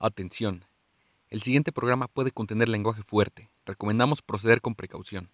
[0.00, 0.64] Atención.
[1.30, 3.50] El siguiente programa puede contener lenguaje fuerte.
[3.64, 5.30] Recomendamos proceder con precaución.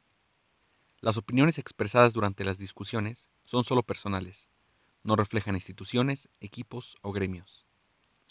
[1.01, 4.49] Las opiniones expresadas durante las discusiones son solo personales.
[5.03, 7.65] No reflejan instituciones, equipos o gremios.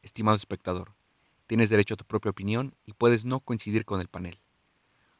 [0.04, 0.94] Estimado espectador,
[1.47, 4.40] tienes derecho a tu propia opinión y puedes no coincidir con el panel.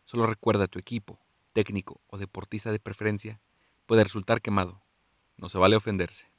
[0.06, 1.20] Solo recuerda tu equipo,
[1.54, 3.42] técnico o deportista de preferencia
[3.88, 4.84] puede resultar quemado.
[5.38, 6.32] No se vale ofenderse.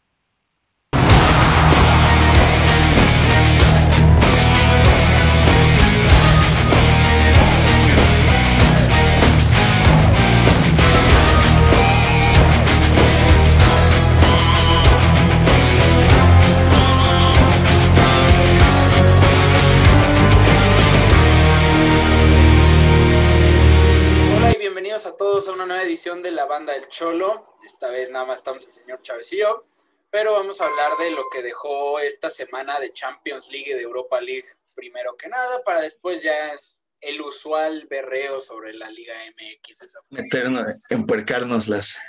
[24.80, 27.55] Bienvenidos a todos a una nueva edición de la banda del Cholo.
[27.66, 29.66] Esta vez nada más estamos el señor Chávez y yo,
[30.09, 33.83] pero vamos a hablar de lo que dejó esta semana de Champions League y de
[33.83, 39.12] Europa League primero que nada, para después ya es el usual berreo sobre la Liga
[39.37, 39.83] MX.
[39.83, 42.00] esa meternos, empuercarnos las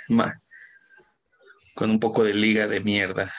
[1.75, 3.29] con un poco de liga de mierda.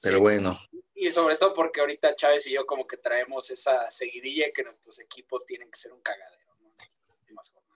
[0.00, 0.22] Pero Sí.
[0.22, 0.56] bueno,
[0.94, 5.00] Y sobre todo porque ahorita Chávez y yo como que traemos esa seguidilla que nuestros
[5.00, 6.54] equipos tienen que ser un cagadero.
[6.60, 6.68] ¿no?
[6.68, 7.66] En las últimas jornadas.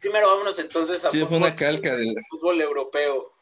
[0.00, 1.38] Primero vámonos entonces a sí, fue fútbol.
[1.38, 2.08] una calca del.
[2.30, 3.32] fútbol europeo.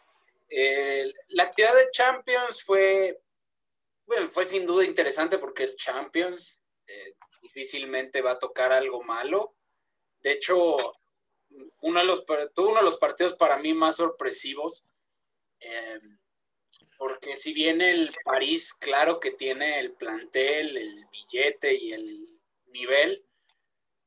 [0.49, 3.21] Eh, la actividad de Champions fue,
[4.07, 6.61] bueno, fue sin duda interesante porque es Champions.
[6.87, 9.55] eh, difícilmente va a tocar algo malo.
[10.21, 10.77] De hecho,
[11.83, 14.85] uno de los, tuvo uno de los partidos para mí más sorpresivos.
[15.61, 16.01] eh,
[16.99, 22.29] porque si bien el París, claro que tiene el plantel, el billete y el
[22.67, 23.25] nivel,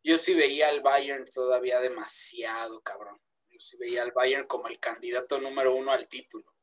[0.03, 3.19] yo sí veía al Bayern todavía demasiado cabrón.
[3.49, 6.53] Yo sí veía al Bayern como el candidato número uno al título.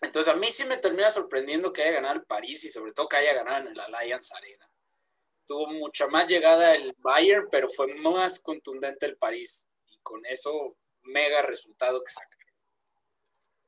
[0.00, 3.08] Entonces a mí sí me termina sorprendiendo que haya ganado el París y sobre todo
[3.08, 4.70] que haya ganado en el Allianz Arena.
[5.46, 9.66] Tuvo mucha más llegada el Bayern, pero fue más contundente el París.
[9.86, 12.36] Y con eso, mega resultado que saca.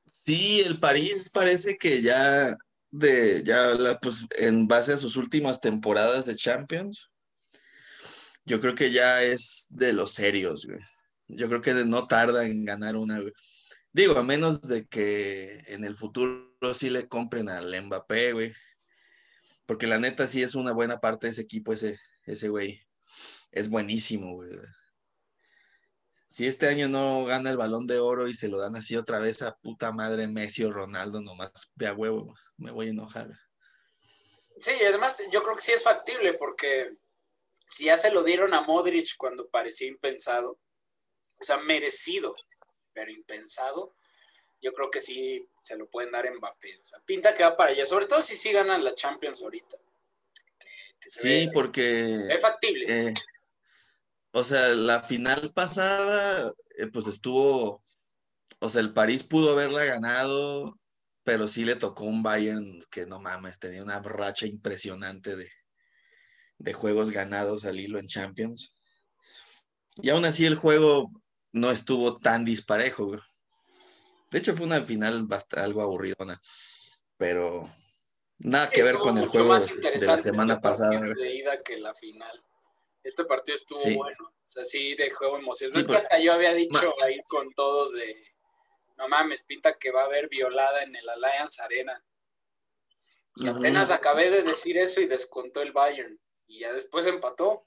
[0.07, 2.57] Sí, el París parece que ya
[2.91, 7.10] de ya la, pues en base a sus últimas temporadas de Champions,
[8.51, 10.81] yo creo que ya es de los serios, güey.
[11.29, 13.33] Yo creo que no tarda en ganar una, güey.
[13.93, 18.53] Digo, a menos de que en el futuro sí le compren al Mbappé, güey.
[19.67, 22.85] Porque la neta sí es una buena parte de ese equipo, ese, ese güey.
[23.53, 24.51] Es buenísimo, güey.
[26.27, 29.21] Si este año no gana el balón de oro y se lo dan así otra
[29.21, 33.31] vez a puta madre Messi o Ronaldo, nomás de a huevo, me voy a enojar.
[34.61, 36.97] Sí, además yo creo que sí es factible porque
[37.71, 40.59] si ya se lo dieron a Modric cuando parecía impensado,
[41.41, 42.33] o sea, merecido,
[42.93, 43.95] pero impensado,
[44.61, 46.79] yo creo que sí se lo pueden dar a Mbappé.
[46.81, 49.77] O sea, pinta que va para allá, sobre todo si sí ganan la Champions ahorita.
[50.59, 50.67] Que-
[51.01, 52.85] que se Sí, ve- porque, es factible.
[52.89, 53.15] eh,
[54.33, 57.83] o sea, la final pasada, eh, pues estuvo,
[58.61, 60.79] o sea, el París pudo haberla ganado,
[61.23, 65.51] pero sí le tocó un Bayern que no mames, tenía una racha impresionante de,
[66.61, 68.73] de juegos ganados al hilo en Champions.
[70.03, 71.11] Y aún así el juego
[71.53, 73.21] no estuvo tan disparejo, güey.
[74.31, 76.41] De hecho, fue una final bastante algo aburridona,
[77.17, 77.63] pero
[78.39, 80.93] nada que ver con el juego más de la semana pasada.
[81.01, 82.41] de ida que la final.
[83.03, 83.97] Este partido estuvo Sí.
[83.97, 84.25] bueno.
[84.29, 85.73] O sea, sí dejó emoción.
[85.73, 88.25] Sí, es que porque- hasta yo había dicho Ma- ahí con todos de
[88.99, 92.05] no mames, pinta que va a haber violada en el Allianz Arena.
[93.37, 96.21] Y apenas acabé de decir eso y descontó el Bayern.
[96.51, 97.65] Y ya después empató.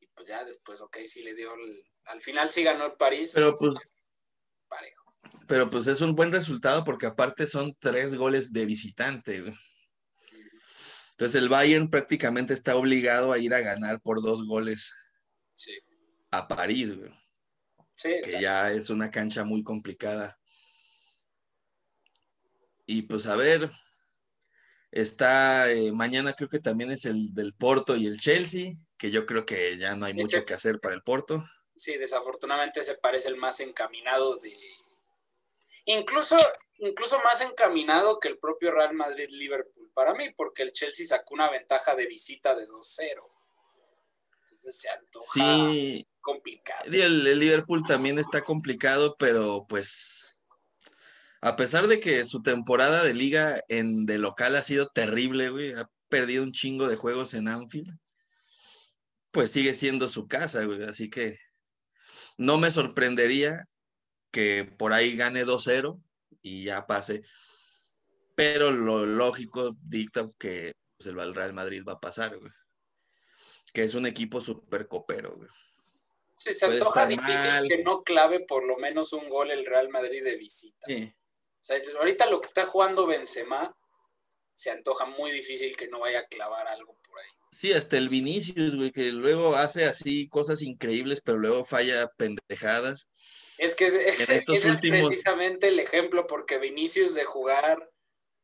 [0.00, 3.30] Y pues ya después, ok, sí le dio el- Al final sí ganó el París.
[3.32, 3.78] Pero pues,
[4.66, 5.04] parejo.
[5.46, 9.40] pero pues es un buen resultado porque aparte son tres goles de visitante.
[9.40, 9.54] güey.
[11.12, 14.92] Entonces el Bayern prácticamente está obligado a ir a ganar por dos goles
[15.54, 15.78] Sí.
[16.32, 17.12] a París, güey,
[17.94, 20.36] Sí, que ya es una cancha muy complicada.
[22.86, 23.70] Y pues a ver,
[24.92, 29.26] está eh, mañana creo que también es el del Porto y el Chelsea, que yo
[29.26, 31.42] creo que ya no hay mucho que hacer para el Porto.
[31.74, 34.56] Sí, desafortunadamente se parece el más encaminado de.
[35.86, 36.36] Incluso,
[36.78, 41.50] incluso más encaminado que el propio Real Madrid-Liverpool para mí, porque el Chelsea sacó una
[41.50, 43.32] ventaja de visita de 2-0.
[44.42, 46.78] Entonces se antoja Sí, complicado.
[46.92, 50.31] El Liverpool también está complicado, pero pues
[51.42, 55.72] a pesar de que su temporada de liga en de local ha sido terrible, güey,
[55.72, 57.98] ha perdido un chingo de juegos en Anfield,
[59.32, 61.36] pues sigue siendo su casa, güey, así que
[62.38, 63.64] no me sorprendería
[64.30, 66.00] que por ahí gane 2-0
[66.42, 67.22] y ya pase.
[68.36, 72.52] Pero lo lógico dicta que pues, el Real Madrid va a pasar, güey.
[73.74, 75.48] que es un equipo súper copero, güey.
[76.36, 80.22] Sí, se antoja difícil que no clave por lo menos un gol el Real Madrid
[80.22, 80.86] de visita.
[81.62, 83.76] O sea, ahorita lo que está jugando Benzema,
[84.52, 87.30] se antoja muy difícil que no vaya a clavar algo por ahí.
[87.52, 93.08] Sí, hasta el Vinicius, güey, que luego hace así cosas increíbles, pero luego falla pendejadas.
[93.58, 97.90] Es que es, precisamente el ejemplo, porque Vinicius de jugar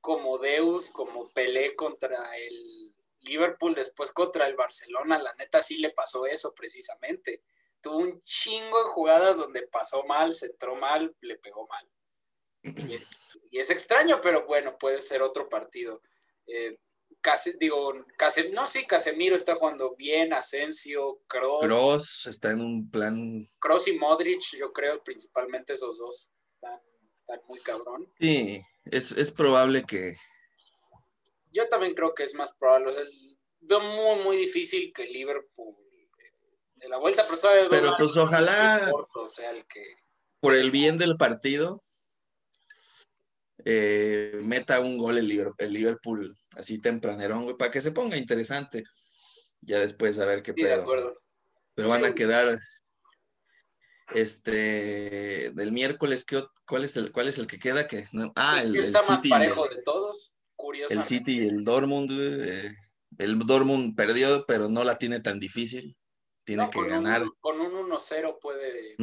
[0.00, 5.90] como Deus, como Pelé contra el Liverpool, después contra el Barcelona, la neta sí le
[5.90, 7.42] pasó eso precisamente.
[7.80, 11.88] Tuvo un chingo de jugadas donde pasó mal, se entró mal, le pegó mal.
[13.50, 16.02] Y es, extraño, pero bueno, puede ser otro partido.
[16.46, 16.78] Eh,
[17.20, 17.92] casi, digo,
[18.52, 21.64] no, sí, Casemiro está jugando bien, Asensio, Cross.
[21.64, 23.48] Cross está en un plan.
[23.58, 28.10] Cross y Modric, yo creo, principalmente esos dos, están, muy cabrón.
[28.18, 30.16] Sí, es, probable que.
[31.52, 32.94] Yo también creo que es más probable.
[33.60, 35.74] veo muy, muy difícil que Liverpool
[36.18, 36.32] eh,
[36.76, 38.90] de la vuelta, pero Pero pues ojalá.
[40.40, 41.82] Por el bien del partido,
[43.70, 48.82] eh, meta un gol el Liverpool, así tempranerón, güey, para que se ponga interesante.
[49.60, 50.86] Ya después a ver qué pedo.
[51.74, 52.48] Pero van a quedar
[54.14, 58.06] este del miércoles ¿qué, cuál es el cuál es el que queda que
[58.36, 60.32] ah el, está más parejo de todos
[60.88, 62.74] el City y el Dortmund eh,
[63.18, 65.94] el Dortmund perdió pero no la tiene tan difícil.
[66.44, 67.22] Tiene que ganar.
[67.40, 68.96] con un 1-0 puede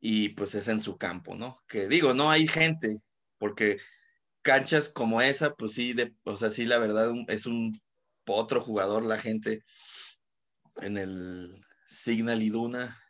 [0.00, 3.00] y pues es en su campo no que digo no hay gente
[3.38, 3.78] porque
[4.42, 7.72] canchas como esa, pues sí, de, o sea, sí, la verdad es un
[8.26, 9.64] otro jugador la gente
[10.76, 11.50] en el
[11.86, 13.02] Signal Iduna.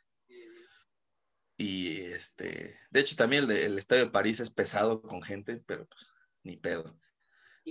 [1.57, 6.13] Y este, de hecho también el, Estadio de París es pesado con gente, pero pues
[6.45, 6.99] ni pedo.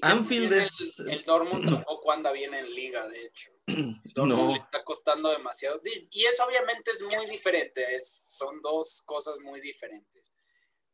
[0.02, 1.00] Anfield es...
[1.08, 3.52] El, Dortmund tampoco anda bien en liga, de hecho.
[4.16, 4.56] no.
[4.56, 5.82] está costando demasiado.
[6.12, 10.32] Y eso obviamente es muy diferente, son dos cosas muy diferentes.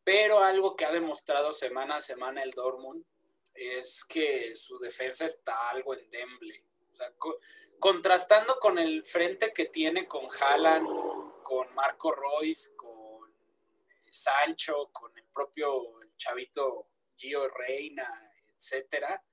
[0.03, 3.05] Pero algo que ha demostrado semana a semana el Dortmund
[3.53, 6.63] es que su defensa está algo endeble.
[6.91, 7.11] O sea,
[7.79, 10.87] contrastando con el frente que tiene con Haaland,
[11.41, 13.33] con Marco Royce, con
[14.09, 18.07] Sancho, con el propio chavito Gio Reina,
[18.57, 19.23] etcétera.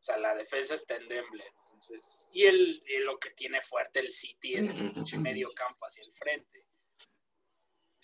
[0.00, 1.52] O sea, la defensa está endeble.
[1.64, 6.04] Entonces, y, el, y lo que tiene fuerte el City es el medio campo hacia
[6.04, 6.65] el frente.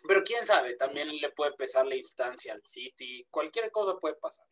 [0.07, 4.47] Pero quién sabe, también le puede pesar la instancia al City, cualquier cosa puede pasar.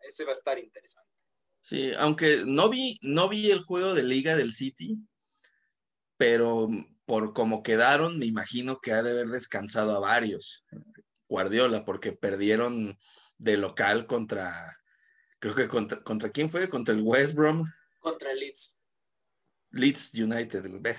[0.00, 1.10] Ese va a estar interesante.
[1.60, 4.98] Sí, aunque no vi, no vi el juego de liga del City,
[6.16, 6.68] pero
[7.04, 10.64] por cómo quedaron, me imagino que ha de haber descansado a varios.
[11.28, 12.96] Guardiola, porque perdieron
[13.38, 14.52] de local contra,
[15.38, 17.64] creo que contra, contra quién fue, contra el West Brom.
[17.98, 18.76] Contra el Leeds.
[19.70, 20.96] Leeds United, ve.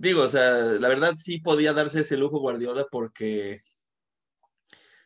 [0.00, 0.50] Digo, o sea,
[0.80, 3.60] la verdad sí podía darse ese lujo Guardiola porque,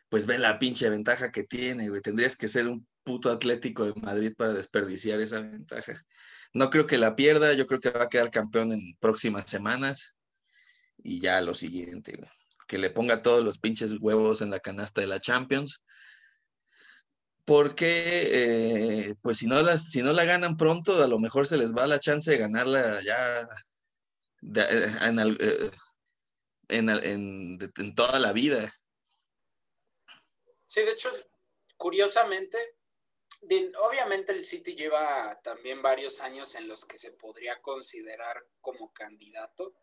[0.07, 2.01] pues ven la pinche ventaja que tiene, güey.
[2.01, 6.01] Tendrías que ser un puto atlético de Madrid para desperdiciar esa ventaja.
[6.53, 10.13] No creo que la pierda, yo creo que va a quedar campeón en próximas semanas.
[11.03, 12.29] Y ya lo siguiente, güey.
[12.65, 15.81] Que le ponga todos los pinches huevos en la canasta de la Champions.
[17.43, 21.73] Porque, eh, pues si no, si no la ganan pronto, a lo mejor se les
[21.73, 23.47] va la chance de ganarla ya
[24.53, 25.71] eh, eh,
[26.69, 28.71] en, en, en, toda la vida.
[30.65, 31.09] Sí, de hecho,
[31.77, 32.77] curiosamente,
[33.79, 39.73] obviamente el City lleva también varios años en los que se podría considerar como candidato.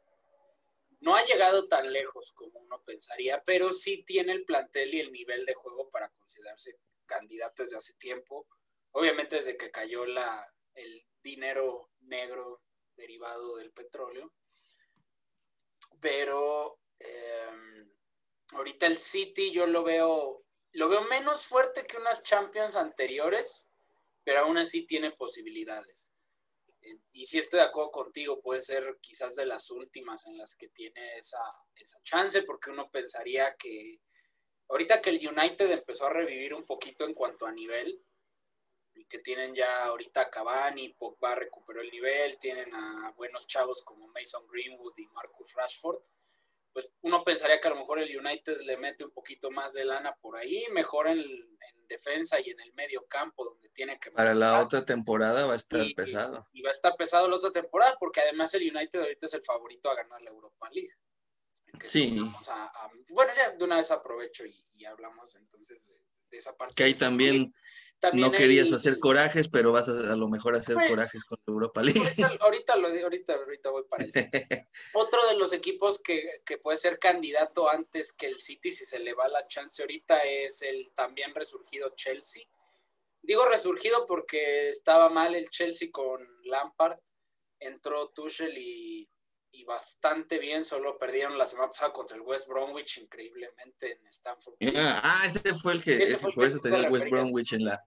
[1.00, 5.10] No ha llegado tan lejos como uno pensaría, pero sí tiene el plantel y el
[5.10, 8.46] nivel de juego para considerarse candidato desde hace tiempo.
[8.92, 12.62] Obviamente desde que cayó la, el dinero negro
[12.94, 14.32] derivado del petróleo
[16.02, 17.88] pero em,
[18.54, 20.36] ahorita el City yo lo veo,
[20.72, 23.70] lo veo menos fuerte que unas Champions anteriores,
[24.24, 26.10] pero aún así tiene posibilidades.
[27.12, 30.68] Y si estoy de acuerdo contigo, puede ser quizás de las últimas en las que
[30.68, 31.38] tiene esa,
[31.76, 34.00] esa chance, porque uno pensaría que
[34.68, 38.02] ahorita que el United empezó a revivir un poquito en cuanto a nivel,
[39.12, 44.08] que tienen ya ahorita a Cavani, Pogba recuperó el nivel, tienen a buenos chavos como
[44.08, 46.02] Mason Greenwood y Marcus Rashford,
[46.72, 49.84] pues uno pensaría que a lo mejor el United le mete un poquito más de
[49.84, 51.22] lana por ahí, mejor en,
[51.86, 54.10] defensa y en el medio campo donde tiene que...
[54.10, 56.42] Para la otra temporada va a estar pesado.
[56.54, 59.44] Y, va a estar pesado la otra temporada porque además el United ahorita es el
[59.44, 60.96] favorito a ganar la Europa League.
[61.82, 62.18] Sí.
[63.10, 65.86] bueno, ya de una vez aprovecho y, hablamos entonces
[66.30, 66.74] de, esa parte.
[66.74, 67.52] Que hay también
[68.12, 72.00] no querías hacer corajes, pero vas a, a lo mejor hacer corajes con Europa League.
[72.40, 74.18] Ahorita, lo, ahorita, ahorita voy para eso.
[74.94, 78.98] Otro de los equipos que, que, puede ser candidato antes que el City, si se
[78.98, 82.44] le va la chance ahorita, es el también resurgido Chelsea.
[83.22, 86.98] Digo resurgido porque estaba mal el Chelsea con Lampard,
[87.60, 89.08] entró Tuchel y
[89.54, 94.54] y bastante bien, solo perdieron la semana pasada contra el West Bromwich increíblemente en Stanford.
[94.76, 97.84] ah, ese fue el que, ese, por eso tenía el West Bromwich en la,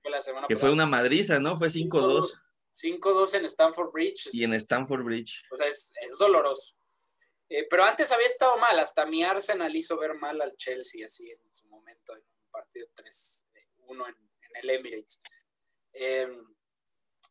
[0.48, 1.58] que fue una madriza, ¿no?
[1.58, 2.32] Fue 5-2.
[2.76, 4.30] 5-2 en Stanford Bridge.
[4.32, 5.44] Y en Stanford Bridge.
[5.52, 6.76] O sea, es, doloroso.
[7.50, 11.32] Eh, pero antes había estado mal, hasta mi Arsenal hizo ver mal al Chelsea, así
[11.32, 15.20] en su momento, en un partido 3-1 en, en, el Emirates.
[15.94, 16.28] Eh,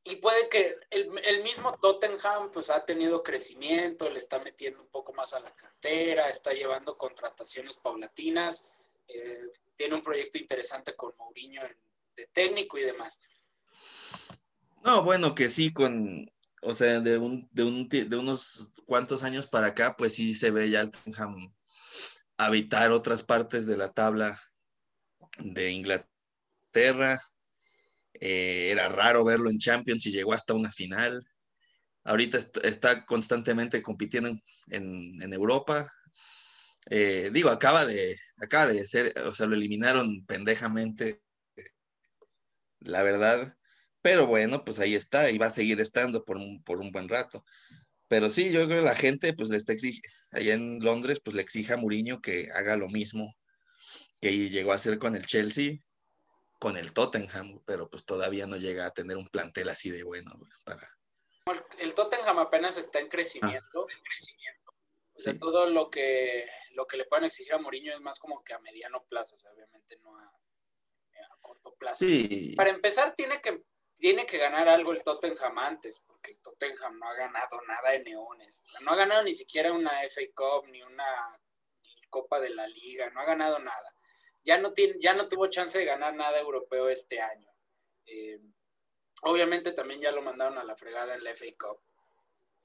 [0.05, 5.15] y puede que el, mismo Tottenham pues ha tenido crecimiento, le está metiendo un poco
[5.15, 8.67] más a la cartera, está llevando contrataciones paulatinas,
[9.09, 11.63] eh, tiene un proyecto interesante con Mourinho
[12.17, 13.19] de técnico y demás.
[14.85, 16.27] No, bueno, que sí, con,
[16.61, 20.51] o sea, de, un, de, un, de unos cuantos años para acá, pues sí se
[20.51, 21.51] ve ya el Tottenham
[22.37, 24.39] habitar otras partes de la tabla
[25.39, 27.23] de Inglaterra,
[28.21, 31.21] eh, era raro verlo en Champions y llegó hasta una final.
[32.05, 34.31] Ahorita está constantemente compitiendo
[34.71, 35.87] en, Europa.
[36.91, 41.23] Eh, digo, acaba de, acaba de ser, o sea, lo eliminaron pendejamente,
[42.81, 43.57] la verdad.
[44.03, 47.09] Pero bueno, pues ahí está y va a seguir estando por un, por un buen
[47.09, 47.45] rato.
[48.09, 49.73] Pero sí, yo creo que la gente, pues le está
[50.33, 53.35] allá en Londres, pues le exige a Mourinho que haga lo mismo
[54.21, 55.79] que llegó a hacer con el Chelsea
[56.65, 60.31] con el Tottenham, pero pues todavía no llega a tener un plantel así de bueno
[60.65, 60.97] para...
[61.77, 63.83] El Tottenham apenas está en crecimiento.
[63.83, 68.43] O sea, todo lo que, lo que le puedan exigir a Mourinho es más como
[68.43, 70.33] que a mediano plazo, o sea, obviamente no a,
[71.43, 71.99] corto plazo.
[71.99, 72.55] Sí.
[72.57, 73.63] Para empezar, tiene que,
[73.95, 78.05] tiene que ganar algo el Tottenham antes, porque el Tottenham no ha ganado nada de
[78.05, 78.63] neones.
[78.63, 81.05] O sea, no ha ganado ni siquiera una FA Cup, ni una
[82.09, 83.94] Copa de la Liga, no ha ganado nada
[84.45, 87.51] ya no, tiene, ya no tuvo chance de ganar nada europeo este año.
[88.07, 88.41] Eh,
[89.23, 91.81] obviamente también ya lo mandaron a la fregada en la FA Cup.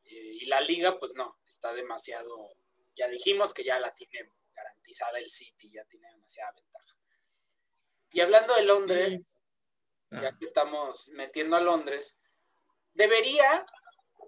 [0.03, 2.55] Eh, y la liga, pues no, está demasiado,
[2.95, 6.98] ya dijimos que ya la tiene garantizada el City, ya tiene demasiada ventaja.
[8.12, 9.33] Y hablando de Londres,
[10.09, 12.17] ya que estamos metiendo a Londres,
[12.93, 13.63] debería,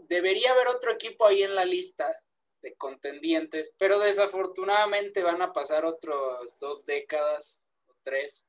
[0.08, 2.16] debería haber otro equipo ahí en la lista
[2.62, 6.16] de contendientes, pero desafortunadamente van a pasar otras
[6.60, 8.46] dos décadas o tres,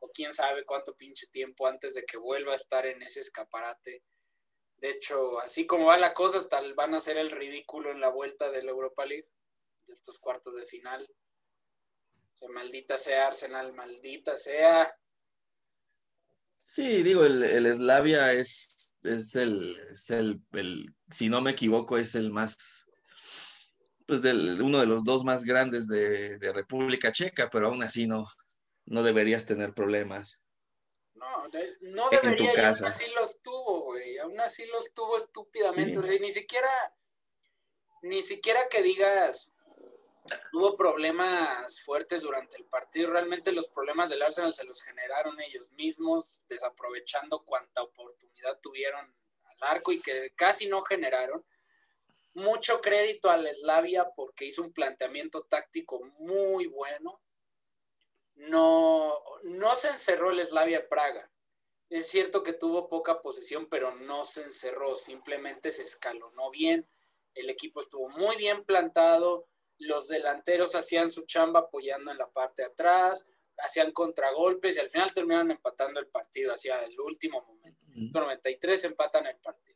[0.00, 4.02] o quién sabe cuánto pinche tiempo antes de que vuelva a estar en ese escaparate.
[4.76, 8.08] De hecho, así como va la cosa, hasta van a hacer el ridículo en la
[8.08, 9.28] vuelta de la Europa League,
[9.86, 11.08] de estos cuartos de final.
[12.34, 14.94] O sea, maldita sea Arsenal, maldita sea.
[16.62, 20.42] Sí, digo, el, el Slavia es, es, el, es el,
[21.10, 22.86] si no me equivoco, es el más
[24.06, 28.26] pues del, uno de los dos más grandes de, República Checa, pero aún así no,
[28.86, 30.42] no deberías tener problemas.
[31.14, 31.26] No,
[31.80, 36.68] no debería, en aún así los tuvo, güey, aún así los tuvo estúpidamente, ni siquiera,
[38.02, 39.50] ni siquiera que digas,
[40.52, 45.70] tuvo problemas fuertes durante el partido, realmente los problemas del Arsenal se los generaron ellos
[45.72, 51.44] mismos, desaprovechando cuanta oportunidad tuvieron al arco y que casi no generaron
[52.34, 57.20] mucho crédito al Slavia porque hizo un planteamiento táctico muy bueno.
[58.34, 61.30] No, no se encerró el Slavia Praga.
[61.88, 66.88] Es cierto que tuvo poca posesión, pero no se encerró, simplemente se escalonó bien.
[67.34, 69.46] El equipo estuvo muy bien plantado.
[69.78, 73.26] Los delanteros hacían su chamba apoyando en la parte de atrás,
[73.58, 77.84] hacían contragolpes y al final terminaron empatando el partido hacia el último momento.
[78.12, 79.74] 93 empatan el partido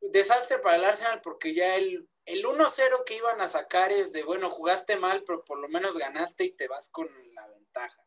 [0.00, 4.22] desastre para el Arsenal porque ya el, el 1-0 que iban a sacar es de,
[4.22, 8.04] bueno, jugaste mal, pero por lo menos ganaste y te vas con la ventaja.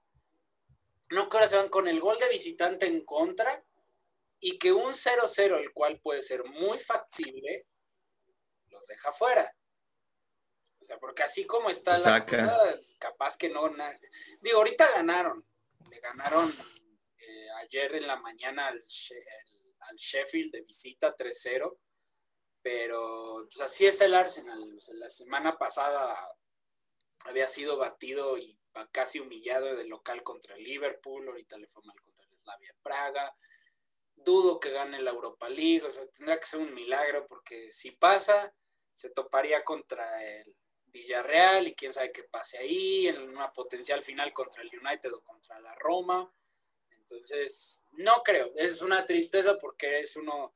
[1.10, 3.64] No que ahora se van con el gol de visitante en contra
[4.40, 7.68] y que un 0-0, el cual puede ser muy factible,
[8.68, 9.56] los deja fuera.
[10.80, 13.70] O sea, porque así como está la cosa, capaz que no.
[14.42, 15.46] Digo, ahorita ganaron.
[15.90, 16.48] Le ganaron
[17.18, 19.61] eh, ayer en la mañana al, al
[19.98, 21.78] Sheffield de visita 3-0
[22.62, 24.62] pero pues así es el Arsenal.
[24.94, 26.16] la semana pasada
[27.26, 28.58] había sido batido y
[28.92, 33.34] casi humillado de local contra el Liverpool, ahorita le fue mal contra el Slavia Praga.
[34.16, 37.92] Dudo que gane la Europa League, o sea, tendrá que ser un milagro porque si
[37.92, 38.54] pasa,
[38.94, 40.56] se toparía contra el
[40.86, 45.24] Villarreal y quién sabe qué pase ahí, en una potencial final contra el United o
[45.24, 46.32] contra la Roma.
[47.12, 48.54] Entonces, no creo.
[48.56, 50.54] Es una tristeza porque es uno,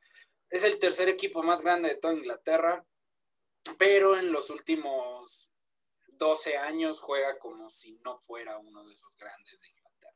[0.49, 2.85] es el tercer equipo más grande de toda Inglaterra,
[3.77, 5.51] pero en los últimos
[6.07, 10.15] 12 años juega como si no fuera uno de esos grandes de Inglaterra.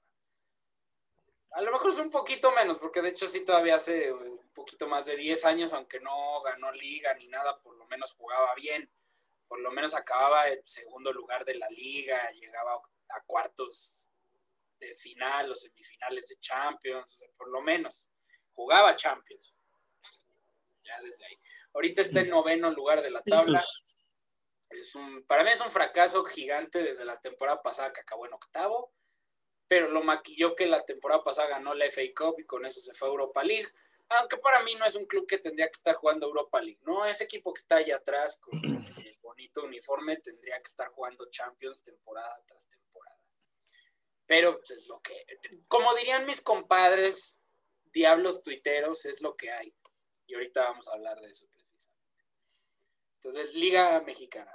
[1.51, 4.87] A lo mejor es un poquito menos, porque de hecho sí todavía hace un poquito
[4.87, 8.89] más de 10 años, aunque no ganó liga ni nada, por lo menos jugaba bien,
[9.45, 14.08] por lo menos acababa en segundo lugar de la liga, llegaba a cuartos
[14.79, 18.09] de final o semifinales de Champions, por lo menos
[18.53, 19.55] jugaba Champions.
[20.83, 21.35] Ya desde ahí.
[21.73, 23.59] Ahorita está en noveno lugar de la tabla.
[23.59, 23.89] Pues.
[24.69, 28.33] Es un, para mí es un fracaso gigante desde la temporada pasada que acabó en
[28.33, 28.93] octavo,
[29.67, 32.93] pero lo maquilló que la temporada pasada ganó la FA Cup y con eso se
[32.93, 33.69] fue a Europa League.
[34.09, 37.05] Aunque para mí no es un club que tendría que estar jugando Europa League, ¿no?
[37.05, 41.83] Ese equipo que está allá atrás con el bonito uniforme tendría que estar jugando Champions
[41.83, 42.88] temporada tras temporada.
[44.29, 45.25] Pero pues, es lo que,
[45.67, 47.41] como dirían mis compadres,
[47.91, 49.73] diablos tuiteros, es lo que hay.
[50.27, 52.23] Y ahorita vamos a hablar de eso precisamente.
[53.15, 54.51] Entonces, Liga Mexicana.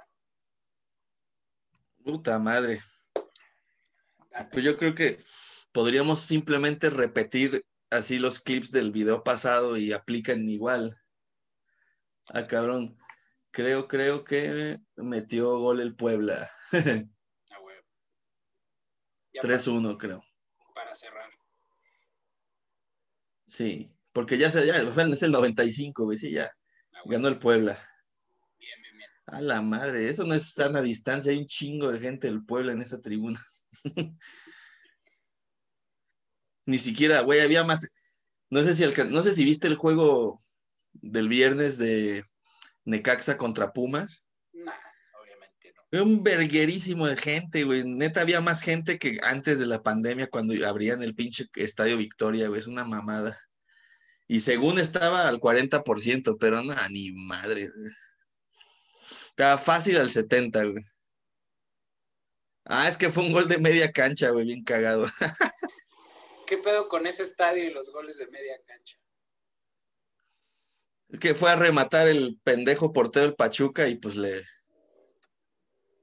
[2.05, 2.79] Puta madre.
[4.53, 5.19] Pues yo creo que
[5.73, 10.97] podríamos simplemente repetir así los clips del video pasado y aplican igual.
[12.29, 12.97] Ah, cabrón.
[13.51, 16.49] Creo, creo que metió gol el Puebla.
[19.41, 20.23] 3-1, creo.
[20.73, 21.29] Para cerrar.
[23.45, 26.51] Sí, porque ya, se, ya es el 95, güey, sí, ya.
[27.05, 27.77] Ganó el Puebla.
[28.59, 29.09] Bien, bien, bien.
[29.27, 32.73] A la madre, eso no es sana distancia, hay un chingo de gente del Puebla
[32.73, 33.39] en esa tribuna.
[36.65, 37.93] Ni siquiera, güey, había más.
[38.49, 40.39] No sé, si no sé si viste el juego
[40.93, 42.23] del viernes de
[42.85, 44.24] Necaxa contra Pumas
[46.01, 47.83] un verguerísimo de gente, güey.
[47.85, 52.47] Neta, había más gente que antes de la pandemia, cuando abrían el pinche Estadio Victoria,
[52.47, 52.59] güey.
[52.59, 53.37] Es una mamada.
[54.27, 57.69] Y según estaba al 40%, pero no, ni madre.
[59.29, 60.83] Estaba fácil al 70, güey.
[62.65, 65.05] Ah, es que fue un gol de media cancha, güey, bien cagado.
[66.47, 68.97] ¿Qué pedo con ese estadio y los goles de media cancha?
[71.09, 74.43] Es que fue a rematar el pendejo portero del Pachuca y pues le,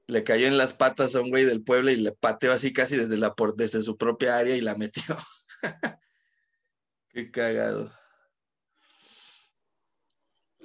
[0.07, 2.97] le cayó en las patas a un güey del pueblo y le pateó así casi
[2.97, 5.15] desde, la, desde su propia área y la metió.
[7.09, 7.91] Qué cagado.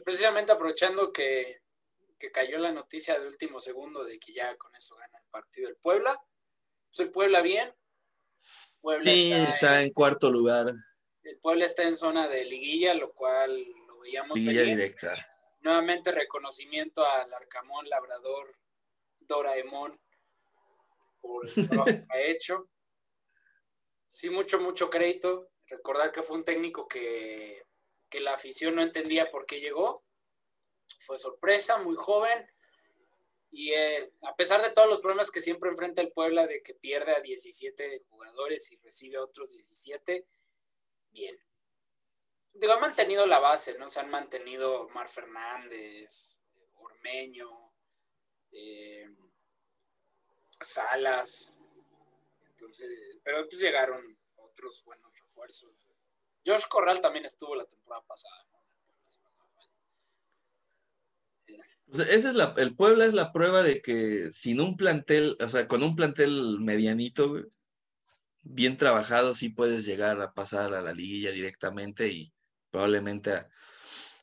[0.05, 1.61] Precisamente aprovechando que,
[2.33, 5.77] cayó la noticia de último segundo de que ya con eso gana el partido el
[5.77, 6.21] Puebla.
[6.89, 7.73] Pues el Puebla bien.
[9.05, 10.67] sí, está, en, cuarto lugar.
[11.23, 14.37] El Puebla está en zona de liguilla, lo cual lo veíamos.
[14.39, 15.15] Liguilla directa.
[15.61, 18.57] Nuevamente reconocimiento al Arcamón Labrador
[19.29, 20.01] Doraemon
[21.21, 22.69] por el trabajo que ha hecho.
[24.11, 25.51] Sí, mucho, mucho crédito.
[25.67, 27.63] Recordar que fue un técnico que,
[28.13, 30.05] la afición no entendía por qué llegó.
[30.99, 32.51] Fue sorpresa, muy joven.
[33.51, 36.75] Y eh, a pesar de todos los problemas que siempre enfrenta el Puebla, de que
[36.75, 40.27] pierde a 17 jugadores y recibe a otros 17,
[41.11, 41.39] bien.
[42.53, 43.89] Digo, han mantenido la base, ¿no?
[43.89, 46.41] Se han mantenido Mar Fernández,
[46.75, 47.68] Ormeño,
[48.53, 49.09] eh,
[50.61, 51.53] Salas.
[52.51, 52.89] Entonces,
[53.23, 55.89] pero pues llegaron otros buenos refuerzos.
[56.47, 58.45] Josh Corral también estuvo la temporada pasada.
[61.93, 65.67] ese es la, el Puebla es la prueba de que sin un plantel, o sea,
[65.69, 67.43] con un plantel medianito,
[68.43, 72.33] bien trabajado, sí puedes llegar a pasar a la liguilla directamente y
[72.71, 73.49] probablemente a,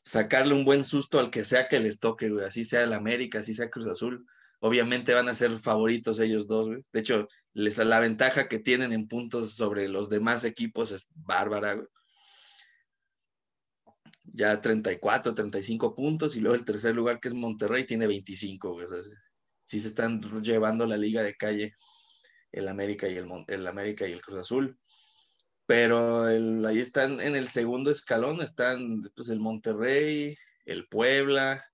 [0.06, 2.44] sacarle un buen susto al que sea que les toque, güey.
[2.46, 4.24] Así sea el América, así sea Cruz Azul.
[4.60, 6.82] Obviamente van a ser favoritos ellos dos, güey.
[6.92, 11.74] De hecho, les, la ventaja que tienen en puntos sobre los demás equipos es bárbara,
[11.74, 11.88] güey.
[14.32, 18.86] Ya 34, 35 puntos y luego el tercer lugar que es Monterrey tiene 25, güey.
[18.86, 18.98] O sea,
[19.64, 21.74] sí se están llevando la liga de calle
[22.52, 24.78] el América y el, el América y el Cruz Azul
[25.66, 31.64] pero ahí están en el segundo escalón, están pues, el Monterrey, el Puebla,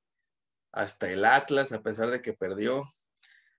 [0.73, 2.85] hasta el Atlas, a pesar de que perdió.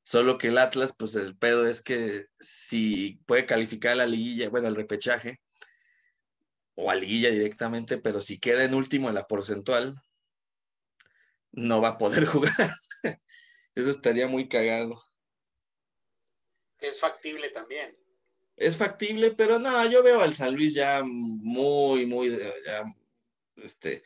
[0.01, 4.49] Solo que el Atlas, pues el pedo es que si puede calificar a la liguilla,
[4.49, 5.39] bueno, al repechaje,
[6.75, 9.95] o a liguilla directamente, pero si queda en último en la porcentual,
[11.51, 12.75] no va a poder jugar.
[13.75, 15.01] Eso estaría muy cagado.
[16.79, 18.02] Es factible también
[18.57, 22.83] es factible, pero no, yo veo al San Luis ya muy, muy, ya,
[23.57, 24.03] este,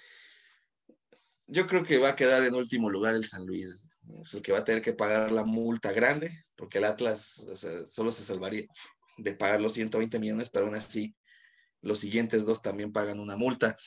[1.47, 3.83] yo creo que va a quedar en último lugar el San Luis.
[4.21, 7.45] Es el que va a tener que pagar la multa grande, porque el Atlas
[7.85, 8.65] solo se salvaría
[9.17, 11.15] de pagar los 120 millones, pero aún así
[11.81, 13.77] los siguientes dos también pagan una multa.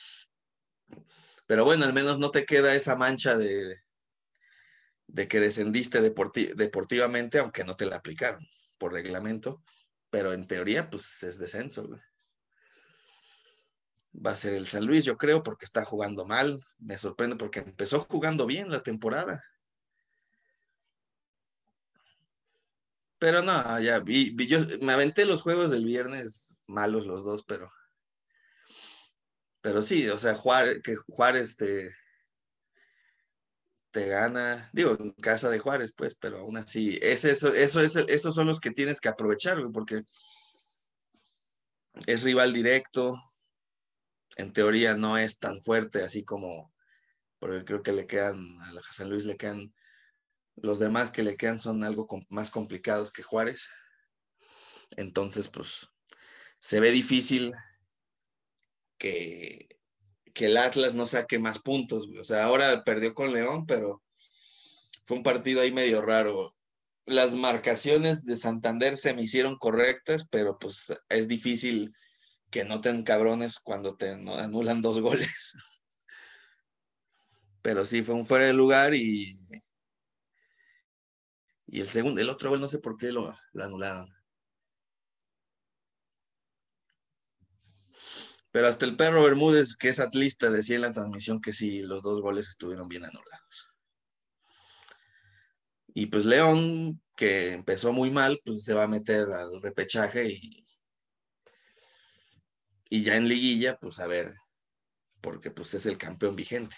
[1.47, 3.77] Pero bueno, al menos no te queda esa mancha de,
[5.07, 8.45] de que descendiste deportivamente, aunque no te la aplicaron
[8.77, 9.63] por reglamento,
[10.11, 11.89] pero en teoría, pues es descenso.
[14.13, 16.59] Va a ser el San Luis, yo creo, porque está jugando mal.
[16.77, 19.41] Me sorprende porque empezó jugando bien la temporada.
[23.19, 27.71] Pero no, ya vi, yo me aventé los juegos del viernes malos los dos, pero
[29.61, 31.91] pero sí, o sea, Juárez, que Juárez te,
[33.91, 37.95] te gana, digo, en casa de Juárez, pues, pero aún así, es eso, eso es,
[37.95, 40.03] esos son los que tienes que aprovechar, porque
[42.07, 43.21] es rival directo,
[44.37, 46.73] en teoría no es tan fuerte así como,
[47.39, 49.73] porque creo que le quedan, a San Luis le quedan,
[50.55, 53.69] los demás que le quedan son algo más complicados que Juárez.
[54.97, 55.87] Entonces, pues,
[56.59, 57.53] se ve difícil
[58.97, 59.80] que,
[60.33, 62.07] que el Atlas no saque más puntos.
[62.19, 64.01] O sea, ahora perdió con León, pero
[65.05, 66.55] fue un partido ahí medio raro.
[67.05, 71.93] Las marcaciones de Santander se me hicieron correctas, pero pues es difícil
[72.49, 75.55] que no ten cabrones cuando te anulan dos goles.
[77.63, 79.37] Pero sí, fue un fuera de lugar y.
[81.67, 84.09] Y el segundo, el otro gol no sé por qué lo anularon.
[88.51, 92.01] Pero hasta el perro Bermúdez, que es atlista, decía en la transmisión que sí, los
[92.01, 93.67] dos goles estuvieron bien anulados.
[95.93, 100.67] Y pues León, que empezó muy mal, pues se va a meter al repechaje y,
[102.89, 104.33] y ya en liguilla, pues a ver,
[105.21, 106.75] porque pues es el campeón vigente.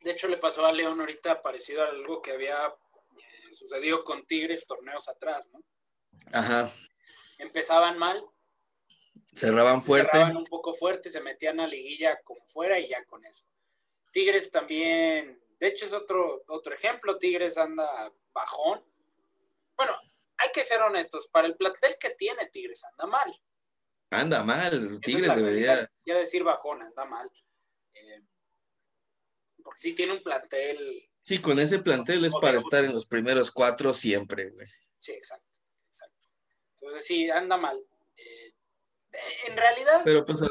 [0.00, 4.24] De hecho, le pasó a León ahorita parecido a algo que había eh, sucedido con
[4.26, 5.62] Tigres torneos atrás, ¿no?
[6.32, 6.70] Ajá.
[7.38, 8.24] Empezaban mal,
[9.32, 10.10] Cerraban fuerte.
[10.12, 13.46] Cerraban un poco fuerte, se metían a liguilla como fuera y ya con eso.
[14.12, 18.84] Tigres también, de hecho es otro, otro ejemplo, Tigres anda bajón.
[19.76, 19.92] Bueno,
[20.38, 23.42] hay que ser honestos, para el plantel que tiene Tigres anda mal.
[24.10, 25.72] Anda mal, Tigres debería...
[26.02, 27.30] Quiero decir bajón, anda mal.
[27.94, 28.22] Eh,
[29.62, 31.08] porque sí tiene un plantel...
[31.22, 34.66] Sí, con ese plantel es para estar en los primeros cuatro siempre, güey.
[34.98, 36.28] Sí, exacto, exacto.
[36.80, 37.86] Entonces sí, anda mal
[39.46, 40.02] en realidad.
[40.04, 40.48] Pero pues.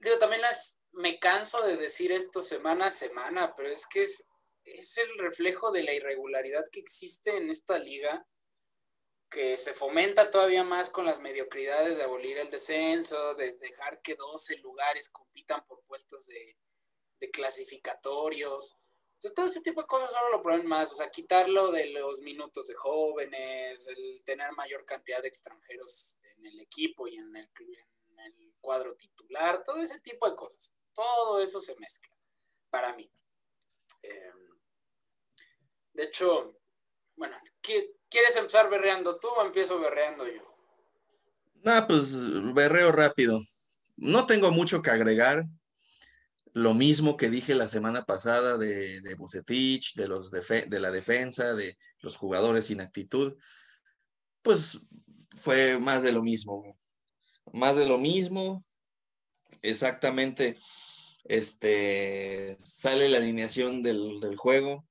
[0.00, 4.24] Digo, también las, me canso de decir esto semana a semana, pero es que es,
[4.64, 8.26] es el reflejo de la irregularidad que existe en esta liga,
[9.28, 14.14] que se fomenta todavía más con las mediocridades de abolir el descenso, de dejar que
[14.14, 16.56] 12 lugares compitan por puestos de,
[17.18, 18.76] de clasificatorios.
[19.14, 22.20] Entonces, todo ese tipo de cosas solo lo prueben más, o sea, quitarlo de los
[22.20, 27.48] minutos de jóvenes, el tener mayor cantidad de extranjeros en el equipo y en el,
[27.58, 30.72] en el cuadro titular, todo ese tipo de cosas.
[30.92, 32.14] Todo eso se mezcla
[32.70, 33.10] para mí.
[34.02, 34.58] Em,
[35.94, 36.60] de hecho,
[37.16, 40.42] bueno, ¿quieres empezar berreando tú o empiezo berreando yo?
[41.62, 43.40] No, pues berreo rápido.
[43.96, 45.44] No tengo mucho que agregar.
[46.52, 51.54] Lo mismo que dije la semana pasada de, de Bucetich, de, los de la defensa,
[51.54, 53.36] de los jugadores sin actitud.
[54.42, 54.80] Pues
[55.34, 56.64] fue más de lo mismo,
[57.52, 58.64] más de lo mismo,
[59.62, 60.56] exactamente,
[61.24, 64.86] este, sale la alineación del, juego,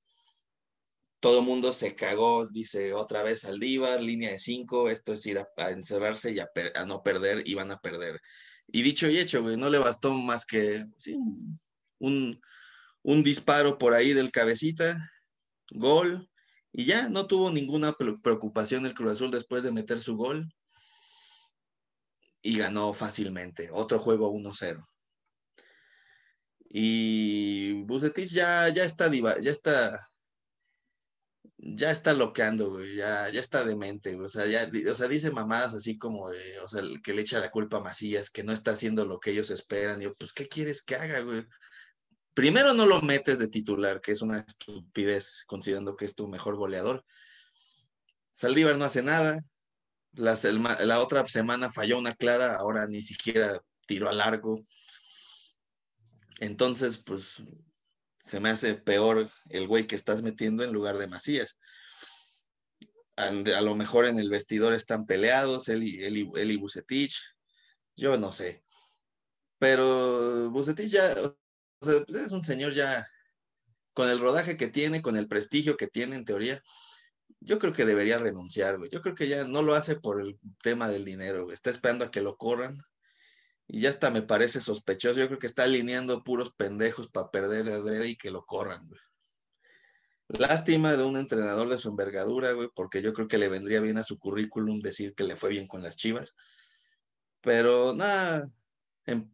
[1.20, 5.40] todo el mundo se cagó, dice otra vez Aldívar, línea de cinco, esto es ir
[5.40, 6.50] a, encerrarse y a,
[6.86, 8.20] no perder, y van a perder.
[8.68, 10.86] Y dicho y hecho, no le bastó más que
[12.00, 12.42] un,
[13.04, 14.98] un disparo por ahí del cabecita,
[15.72, 16.30] gol,
[16.74, 20.52] y ya no tuvo ninguna preocupación el Cruz Azul después de meter su gol.
[22.42, 23.70] Y ganó fácilmente.
[23.72, 24.86] Otro juego 1-0.
[26.70, 29.10] Y Bucetich ya, ya está
[29.40, 30.10] ya está
[31.58, 35.98] ya está loqueando, ya, ya está demente, o sea, ya, o sea, dice mamadas así
[35.98, 39.06] como de, o sea, que le echa la culpa a Macías, que no está haciendo
[39.06, 41.46] lo que ellos esperan, y yo, pues, ¿qué quieres que haga, güey?
[42.34, 46.56] Primero no lo metes de titular, que es una estupidez considerando que es tu mejor
[46.56, 47.04] goleador.
[48.32, 49.42] Saldívar no hace nada.
[50.14, 50.38] La,
[50.82, 54.64] la, otra semana falló una clara, ahora ni siquiera tiró a largo.
[56.40, 57.42] Entonces, pues
[58.24, 61.60] se me hace peor el güey que estás metiendo en lugar de Macías.
[63.18, 67.16] A, lo mejor en el vestidor están peleados, él y, él, él y Bucetich.
[67.96, 68.64] Yo no sé.
[69.60, 71.14] Pero Bucetich ya,
[71.90, 73.08] es un señor ya
[73.94, 76.62] con el rodaje que tiene, con el prestigio que tiene en teoría.
[77.40, 78.90] Yo creo que debería renunciar, güey.
[78.90, 82.12] Yo creo que ya no lo hace por el tema del dinero, Está esperando a
[82.12, 82.76] que lo corran
[83.68, 85.20] Y ya hasta me parece sospechoso.
[85.20, 88.88] Yo creo que está alineando puros pendejos para perder a Dredd y que lo corran,
[88.88, 89.02] güey.
[90.30, 93.98] Lástima de un entrenador de su envergadura, güey, porque yo creo que le vendría bien
[93.98, 96.34] a su currículum decir que le fue bien con las chivas.
[97.42, 98.48] Pero nada,
[99.06, 99.30] em,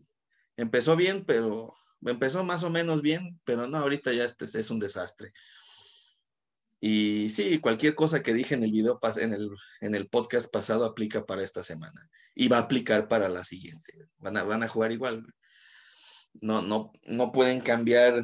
[0.57, 4.79] empezó bien, pero empezó más o menos bien, pero no, ahorita ya este es un
[4.79, 5.33] desastre.
[6.81, 9.49] Y sí, cualquier cosa que dije en el video, en el,
[9.81, 13.93] en el podcast pasado aplica para esta semana y va a aplicar para la siguiente.
[14.17, 15.25] Van a, van a jugar igual.
[16.41, 18.23] No, no, no pueden cambiar,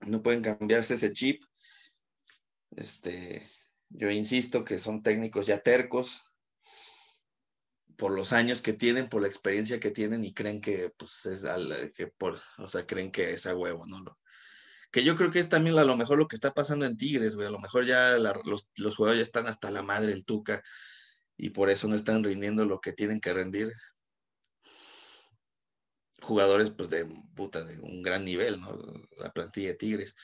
[0.00, 1.42] no pueden cambiarse ese chip.
[2.70, 3.42] Este,
[3.88, 6.25] yo insisto que son técnicos ya tercos
[7.96, 11.44] por los años que tienen, por la experiencia que tienen y creen que pues es
[11.44, 14.04] al, que por, o sea, creen que es a huevo, ¿no?
[14.96, 17.36] que yo creo que es también a lo mejor lo que está pasando en Tigres,
[17.36, 17.46] güey.
[17.46, 20.62] A lo mejor ya los, los, jugadores ya están hasta la madre, el Tuca,
[21.36, 23.72] y por eso no están rindiendo lo que tienen que rendir.
[26.22, 28.74] Jugadores, pues, de puta, de un gran nivel, ¿no?
[29.18, 30.16] La plantilla de Tigres.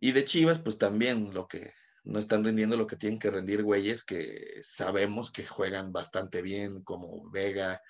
[0.00, 1.72] Y de Chivas, pues también lo que
[2.04, 6.82] no están rindiendo lo que tienen que rendir, güeyes, que sabemos que juegan bastante bien,
[6.82, 7.80] como Vega,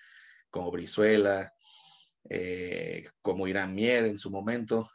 [0.51, 1.53] como Brizuela,
[2.31, 4.89] eh, como Irán Mier en su momento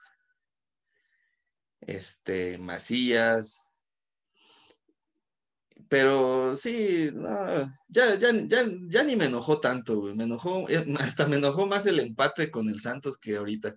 [1.81, 3.65] este, Macías.
[5.87, 7.11] Pero sí,
[7.89, 11.85] ya, ya, ya, ya, ni me enojó tanto, Me enojó, eh, hasta me enojó más
[11.87, 13.75] el empate con el Santos que ahorita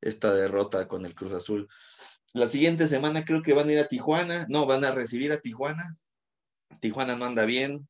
[0.00, 1.68] esta derrota con el Cruz Azul.
[2.32, 5.40] La siguiente semana creo que van a ir a Tijuana, no, van a recibir a
[5.40, 5.84] Tijuana.
[6.80, 7.88] Tijuana no anda bien.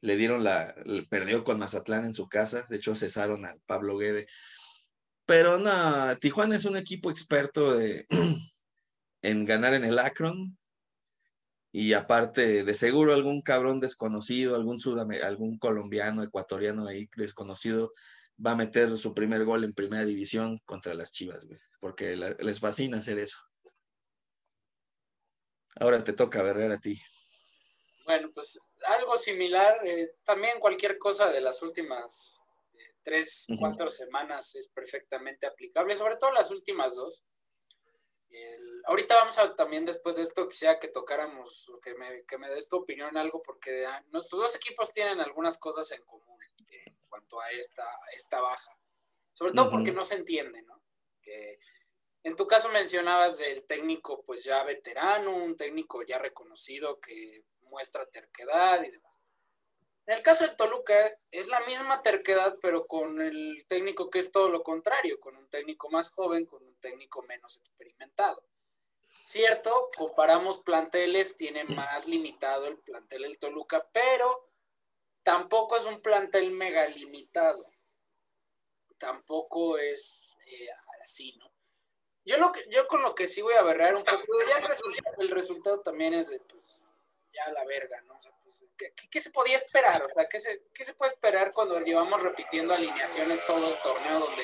[0.00, 0.74] Le dieron la,
[1.08, 4.26] perdió con Mazatlán en su casa, de hecho cesaron al Pablo Guede.
[5.26, 5.70] Pero no,
[6.20, 7.78] Tijuana es un equipo experto
[9.22, 10.58] en ganar en el Akron.
[11.74, 14.78] Y aparte, de seguro algún cabrón desconocido, algún
[15.22, 17.92] algún colombiano, ecuatoriano ahí desconocido,
[18.44, 22.60] va a meter su primer gol en primera división contra las Chivas, güey, porque les
[22.60, 23.38] fascina hacer eso.
[25.76, 27.00] Ahora te toca ver a ti.
[28.04, 32.38] Bueno, pues algo similar, eh, también cualquier cosa de las últimas
[33.02, 37.22] tres, cuatro semanas es perfectamente aplicable, sobre todo las últimas dos.
[38.86, 42.68] Ahorita vamos a también después de esto quisiera que tocáramos, que me, que me des
[42.68, 46.38] tu opinión algo, porque nuestros dos equipos tienen algunas cosas en común
[46.70, 48.76] en cuanto a esta, esta baja.
[49.32, 50.82] Sobre todo porque no se entiende, ¿no?
[51.20, 51.58] Que
[52.22, 58.06] en tu caso mencionabas del técnico pues ya veterano, un técnico ya reconocido que muestra
[58.06, 59.12] terquedad y demás.
[60.06, 60.94] En el caso de Toluca
[61.30, 65.48] es la misma terquedad, pero con el técnico que es todo lo contrario, con un
[65.48, 68.44] técnico más joven, con un técnico menos experimentado.
[69.24, 74.50] Cierto, comparamos planteles, tiene más limitado el plantel del Toluca, pero
[75.22, 77.64] tampoco es un plantel mega limitado.
[78.98, 80.68] Tampoco es eh,
[81.02, 81.50] así, ¿no?
[82.24, 84.58] Yo, lo que, yo con lo que sí voy a berrear un poco, ya
[85.18, 86.82] el resultado, también es de, pues,
[87.32, 88.18] ya la verga, ¿no?
[88.44, 88.64] Pues,
[89.10, 90.02] ¿qué, se podía esperar?
[90.02, 94.20] O sea, ¿qué se, ¿qué se puede esperar cuando llevamos repitiendo alineaciones todo el torneo
[94.20, 94.42] donde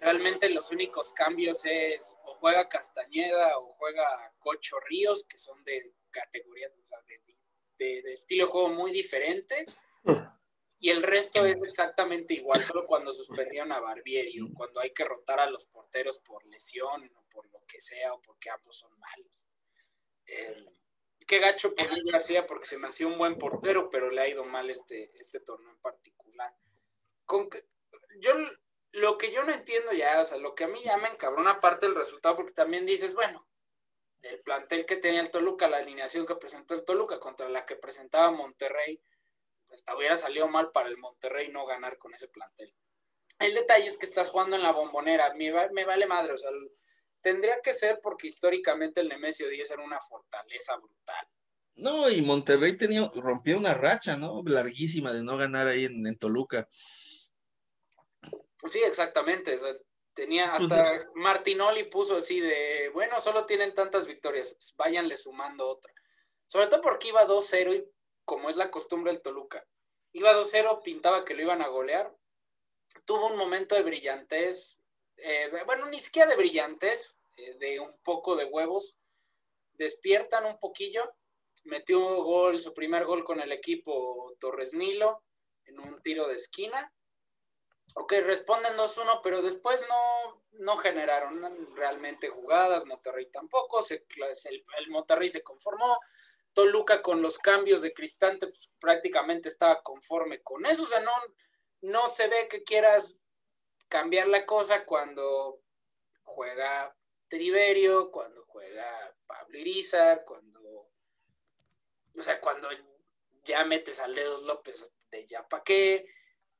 [0.00, 5.94] realmente los únicos cambios es o juega Castañeda o juega Cocho Ríos, que son de
[6.10, 9.66] categoría, o sea, de, de, estilo de juego muy diferente?
[10.78, 15.04] Y el resto es exactamente igual, solo cuando suspendieron a Barbieri o cuando hay que
[15.04, 18.98] rotar a los porteros por lesión o por lo que sea o porque ambos son
[18.98, 19.46] malos.
[20.26, 20.64] Eh,
[21.26, 24.28] qué gacho por Luis García porque se me hacía un buen portero, pero le ha
[24.28, 26.54] ido mal este, este torneo en particular.
[27.26, 27.50] Con
[28.18, 28.32] yo
[28.92, 31.60] lo que yo no entiendo ya, o sea, lo que a mí ya me encabrona
[31.60, 33.46] parte del resultado, porque también dices, bueno,
[34.22, 37.76] el plantel que tenía el Toluca, la alineación que presentó el Toluca contra la que
[37.76, 39.00] presentaba Monterrey,
[39.66, 42.74] pues hubiera salido mal para el Monterrey no ganar con ese plantel.
[43.38, 46.50] El detalle es que estás jugando en la bombonera, me, me vale madre, o sea,
[47.22, 51.28] Tendría que ser porque históricamente el Nemesio 10 era una fortaleza brutal.
[51.76, 54.42] No, y Monterrey tenía, rompió una racha, ¿no?
[54.44, 56.68] Larguísima de no ganar ahí en, Toluca.
[58.66, 59.58] Sí, exactamente.
[60.14, 65.92] tenía pues hasta Martinoli puso así de, bueno, solo tienen tantas victorias, váyanle sumando otra.
[66.46, 67.90] Sobre todo porque iba 2-0 y
[68.24, 69.66] como es la costumbre del Toluca,
[70.12, 72.14] iba 2-0, pintaba que lo iban a golear.
[73.04, 74.78] Tuvo un momento de brillantez,
[75.16, 78.98] eh, bueno, ni siquiera de brillantes, eh, de un poco de huevos,
[79.74, 81.14] despiertan un poquillo,
[81.64, 85.24] metió gol, su primer gol con el equipo Torres Nilo
[85.64, 86.92] en un tiro de esquina.
[87.94, 94.06] Ok, responden 2-1, pero después no, no generaron realmente jugadas, Monterrey tampoco, se,
[94.50, 95.98] el, el, Monterrey se conformó,
[96.52, 101.12] Toluca con los cambios de Cristante pues, prácticamente estaba conforme con eso, o sea, no,
[101.80, 103.16] no se ve que quieras
[103.88, 105.60] cambiar la cosa cuando
[106.22, 106.96] juega
[107.28, 112.68] Triverio, cuando juega Pablo Irizar, cuando, o sea, cuando
[113.44, 116.06] ya metes al Dedos López de ya para qué.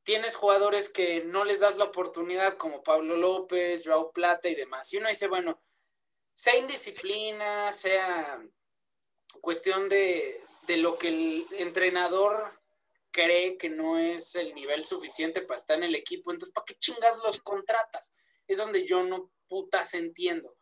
[0.02, 4.92] Tienes jugadores que no les das la oportunidad, como Pablo López, Joao Plata y demás.
[4.92, 5.60] Y uno dice, bueno,
[6.34, 8.42] sea indisciplina, sea
[9.40, 12.60] cuestión de, de lo que el entrenador
[13.10, 16.76] cree que no es el nivel suficiente para estar en el equipo, entonces ¿para qué
[16.76, 18.12] chingas los contratas?
[18.46, 20.56] Es donde yo no putas entiendo.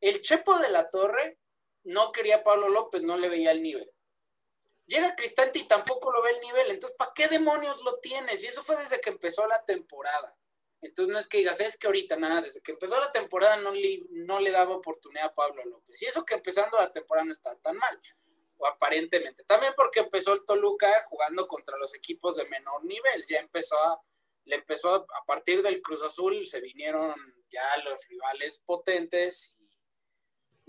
[0.00, 1.38] El Chepo de la Torre
[1.84, 3.90] no quería Pablo López, no le veía el nivel.
[4.90, 8.42] Llega Cristante y tampoco lo ve el nivel, entonces ¿para qué demonios lo tienes?
[8.42, 10.36] Y eso fue desde que empezó la temporada.
[10.80, 13.70] Entonces no es que digas, es que ahorita nada, desde que empezó la temporada no
[13.70, 16.02] le, no le daba oportunidad a Pablo López.
[16.02, 18.00] Y eso que empezando la temporada no está tan mal
[18.56, 19.44] o aparentemente.
[19.44, 23.24] También porque empezó el Toluca jugando contra los equipos de menor nivel.
[23.28, 24.02] Ya empezó a,
[24.44, 27.14] le empezó a, partir del Cruz Azul, se vinieron
[27.48, 29.56] ya los rivales potentes.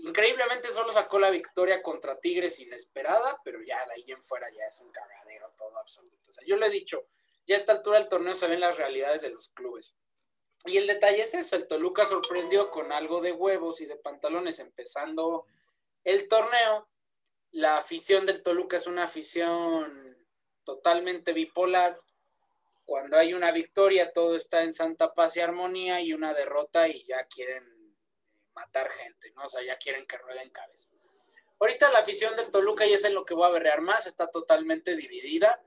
[0.02, 4.66] Increíblemente solo sacó la victoria contra Tigres inesperada, pero ya de ahí en fuera ya
[4.66, 6.28] es un cagadero todo absoluto.
[6.28, 7.06] O sea, yo le he dicho,
[7.46, 9.94] ya a esta altura del torneo se ven las realidades de los clubes.
[10.64, 14.58] Y el detalle es eso, el Toluca sorprendió con algo de huevos y de pantalones
[14.58, 15.46] empezando
[16.02, 16.88] el torneo
[17.52, 20.16] la afición del Toluca es una afición
[20.64, 22.00] totalmente bipolar.
[22.84, 27.04] Cuando hay una victoria, todo está en santa paz y armonía, y una derrota y
[27.04, 27.81] ya quieren
[28.54, 29.44] matar gente, ¿no?
[29.44, 30.90] O sea, ya quieren que rueden cabeza.
[31.60, 34.30] Ahorita la afición del Toluca, y es en lo que voy a berrear más, está
[34.30, 35.62] totalmente dividida.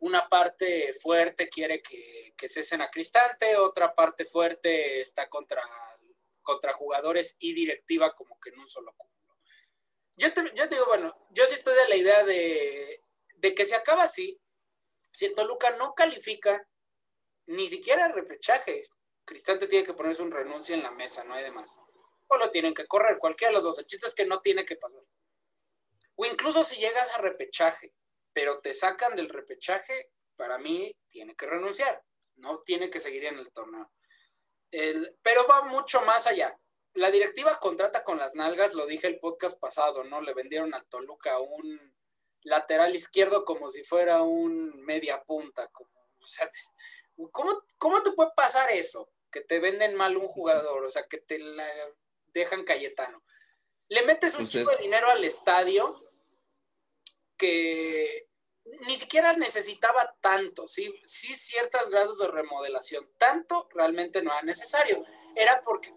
[0.00, 5.62] Una parte fuerte quiere que, que cesen a Cristante, otra parte fuerte está contra,
[6.42, 9.10] contra jugadores y directiva como que en un solo cubo
[10.20, 13.02] yo te, digo, bueno, yo sí estoy de la idea de,
[13.40, 14.38] que se acaba así.
[15.10, 16.68] Si el Toluca no califica
[17.46, 18.86] ni siquiera repechaje,
[19.24, 21.74] Cristante tiene que ponerse un renuncio en la mesa, no hay demás.
[22.30, 23.78] O lo tienen que correr, cualquiera de los dos.
[23.78, 25.02] El chiste es que no tiene que pasar.
[26.16, 27.94] O incluso si llegas a repechaje,
[28.32, 32.02] pero te sacan del repechaje, para mí tiene que renunciar.
[32.36, 33.90] No tiene que seguir en el torneo.
[35.22, 36.56] pero va mucho más allá
[36.94, 40.20] la directiva contrata con las nalgas, lo dije el podcast pasado, ¿no?
[40.20, 41.94] Le vendieron al Toluca un
[42.42, 45.70] lateral izquierdo como si fuera un media punta.
[45.74, 46.50] O sea,
[47.30, 49.10] ¿cómo, ¿cómo te puede pasar eso?
[49.30, 51.66] Que te venden mal un jugador, o sea, que te la
[52.32, 53.22] dejan Cayetano.
[53.88, 56.00] Le metes un chico de dinero al estadio
[57.36, 58.28] que
[58.86, 65.04] ni siquiera necesitaba tanto, sí, sí ciertos grados de remodelación, tanto realmente no era necesario
[65.34, 65.94] era porque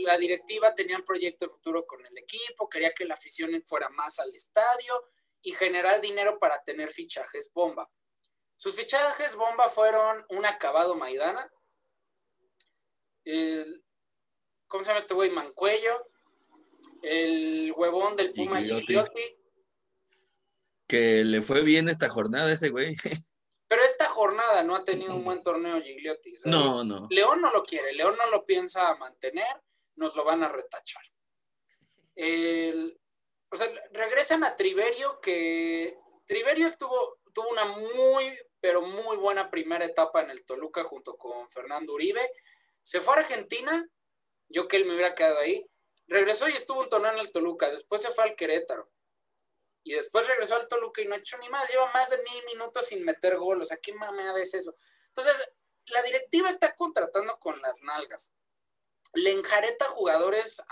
[0.00, 3.88] la directiva tenía un proyecto de futuro con el equipo, quería que la afición fuera
[3.88, 5.10] más al estadio
[5.42, 7.90] y generar dinero para tener fichajes bomba.
[8.56, 11.50] Sus fichajes bomba fueron un acabado Maidana,
[13.24, 13.84] el,
[14.68, 15.30] ¿cómo se llama este güey?
[15.30, 16.06] Mancuello,
[17.02, 19.36] el huevón del Puma Gigliotti.
[20.86, 22.96] Que le fue bien esta jornada ese güey.
[23.68, 26.38] Pero esta jornada no ha tenido un buen torneo Gigliotti.
[26.46, 27.06] no, no.
[27.10, 29.62] León no lo quiere, León no lo piensa mantener,
[29.96, 31.02] nos lo van a retachar.
[32.16, 39.84] o sea, regresan a Triverio, que Triverio estuvo, tuvo una muy, pero muy buena primera
[39.84, 42.30] etapa en el Toluca junto con Fernando Uribe.
[42.82, 43.86] Se fue a Argentina,
[44.48, 45.68] yo que él me hubiera quedado ahí.
[46.06, 48.90] Regresó y estuvo un torneo en el Toluca, después se fue al Querétaro
[49.88, 52.44] y después regresó al Toluca y no ha hecho ni más, lleva más de mil
[52.44, 54.76] minutos sin meter gol, o sea, ¿qué mamada es eso?
[55.08, 55.34] Entonces,
[55.86, 58.30] la directiva está contratando con las nalgas.
[59.14, 60.62] Le enjareta jugadores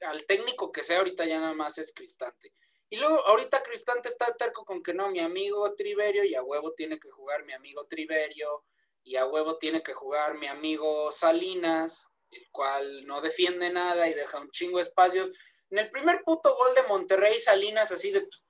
[0.00, 2.52] al técnico que sea, ahorita ya nada más es Cristante.
[2.90, 6.74] Y luego, ahorita Cristante está terco con que no, mi amigo Triverio, y a huevo
[6.74, 8.66] tiene que jugar mi amigo Triverio,
[9.02, 14.14] y a huevo tiene que jugar mi amigo Salinas, el cual no defiende nada y
[14.14, 15.30] deja un chingo de espacios.
[15.70, 18.44] En el primer puto gol de Monterrey, Salinas así de, pues,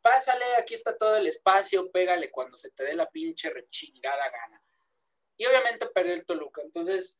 [0.00, 4.62] pásale, aquí está todo el espacio, pégale cuando se te dé la pinche rechingada gana.
[5.36, 6.62] Y obviamente perdió el Toluca.
[6.62, 7.16] Entonces,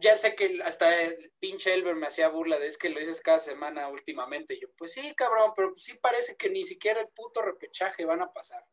[0.00, 3.20] ya sé que hasta el pinche Elber me hacía burla de es que lo dices
[3.20, 4.58] cada semana últimamente.
[4.60, 8.32] yo, pues sí, cabrón, pero sí parece que ni siquiera el puto repechaje van a
[8.32, 8.64] pasar.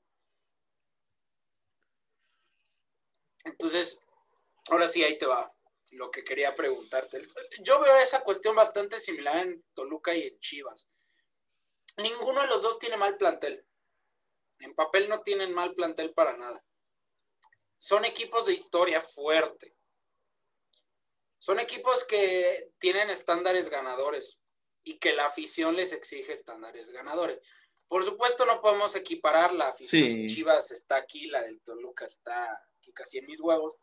[3.44, 4.00] Entonces,
[4.70, 5.48] ahora sí, ahí te va
[5.92, 7.26] lo que quería preguntarte.
[7.62, 10.90] Yo veo esa cuestión bastante similar en Toluca y en Chivas.
[11.98, 13.66] Ninguno de los dos tiene mal plantel.
[14.60, 16.64] En papel no tienen mal plantel para nada.
[17.78, 19.76] Son equipos de historia fuerte.
[21.40, 24.42] Son equipos que tienen estándares ganadores
[24.84, 27.40] y que la afición les exige estándares ganadores.
[27.88, 30.36] Por supuesto, no podemos equiparar la afición Sí.
[30.36, 33.76] Chivas está aquí, la del Toluca está aquí casi en mis huevos.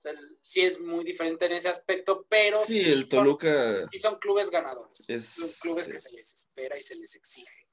[0.00, 3.52] O sea, sí es muy diferente en ese aspecto, pero Sí, el son- Toluca
[3.90, 4.98] sí son clubes ganadores.
[5.10, 7.68] Es- son clubes que se les espera y se les exige.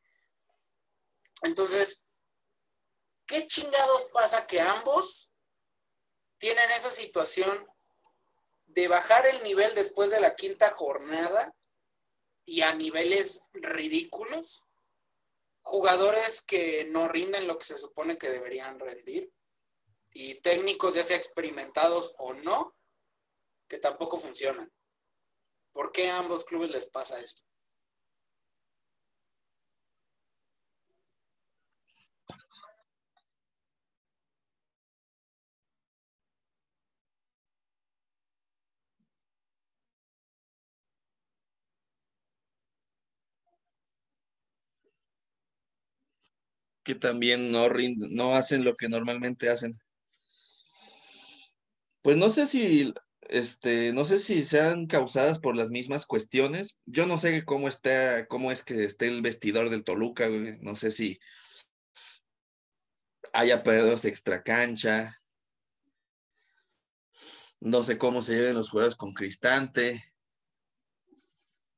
[1.44, 2.04] Entonces,
[3.26, 5.32] ¿qué chingados pasa que ambos
[6.38, 7.66] tienen esa situación
[8.66, 11.56] de bajar el nivel después de la quinta jornada
[12.46, 14.66] y a niveles ridículos?
[15.62, 19.32] Jugadores que no rinden lo que se supone que deberían rendir
[20.20, 22.76] y técnicos ya sea experimentados o no,
[23.68, 24.74] que tampoco funcionan.
[25.72, 27.36] ¿Por qué a ambos clubes les pasa eso?
[46.84, 49.78] que también no rinden, no hacen lo que normalmente hacen.
[52.08, 52.94] Pues no sé si,
[53.28, 56.78] este, no sé si sean causadas por las mismas cuestiones.
[56.86, 60.58] Yo no sé cómo está, cómo es que esté el vestidor del Toluca, güey.
[60.62, 61.20] No sé si
[63.34, 65.22] haya pedos extra cancha.
[67.60, 70.02] No sé cómo se lleven los juegos con Cristante.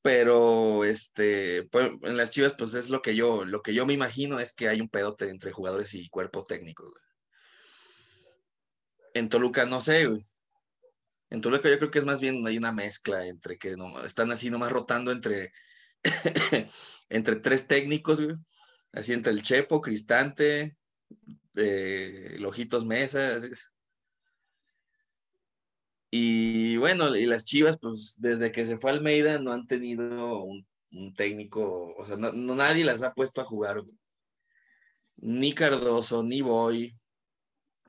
[0.03, 3.93] Pero este, pues, en las Chivas, pues es lo que yo, lo que yo me
[3.93, 6.83] imagino es que hay un pedote entre jugadores y cuerpo técnico.
[6.83, 7.08] güey.
[9.13, 10.25] En Toluca no sé, güey.
[11.29, 14.31] En Toluca yo creo que es más bien hay una mezcla entre que no, están
[14.31, 15.51] así nomás rotando entre,
[17.09, 18.35] entre tres técnicos, güey.
[18.93, 20.75] Así entre el Chepo, Cristante,
[21.55, 23.37] eh, Lojitos Mesa.
[26.11, 30.67] Y bueno, y las Chivas, pues desde que se fue Almeida no han tenido un,
[31.15, 33.83] técnico, o sea, no, nadie las ha puesto a jugar.
[35.17, 36.97] Ni Cardoso, ni Boy,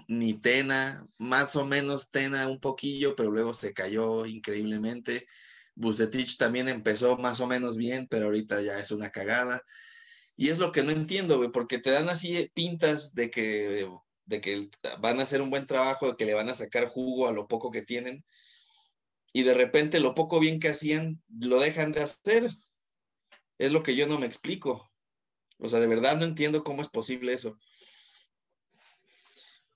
[0.09, 5.27] ni Tena, más o menos Tena un poquillo, pero luego se cayó increíblemente.
[5.75, 9.63] Bucetich también empezó más o menos bien, pero ahorita ya es una cagada.
[10.37, 13.89] Y es lo que no entiendo, güey, porque te dan así pintas de que,
[14.25, 14.69] de que
[15.01, 17.47] van a hacer un buen trabajo, de que le van a sacar jugo a lo
[17.47, 18.25] poco que tienen,
[19.33, 22.49] y de repente lo poco bien que hacían lo dejan de hacer.
[23.59, 24.89] Es lo que yo no me explico.
[25.59, 27.59] O sea, de verdad no entiendo cómo es posible eso.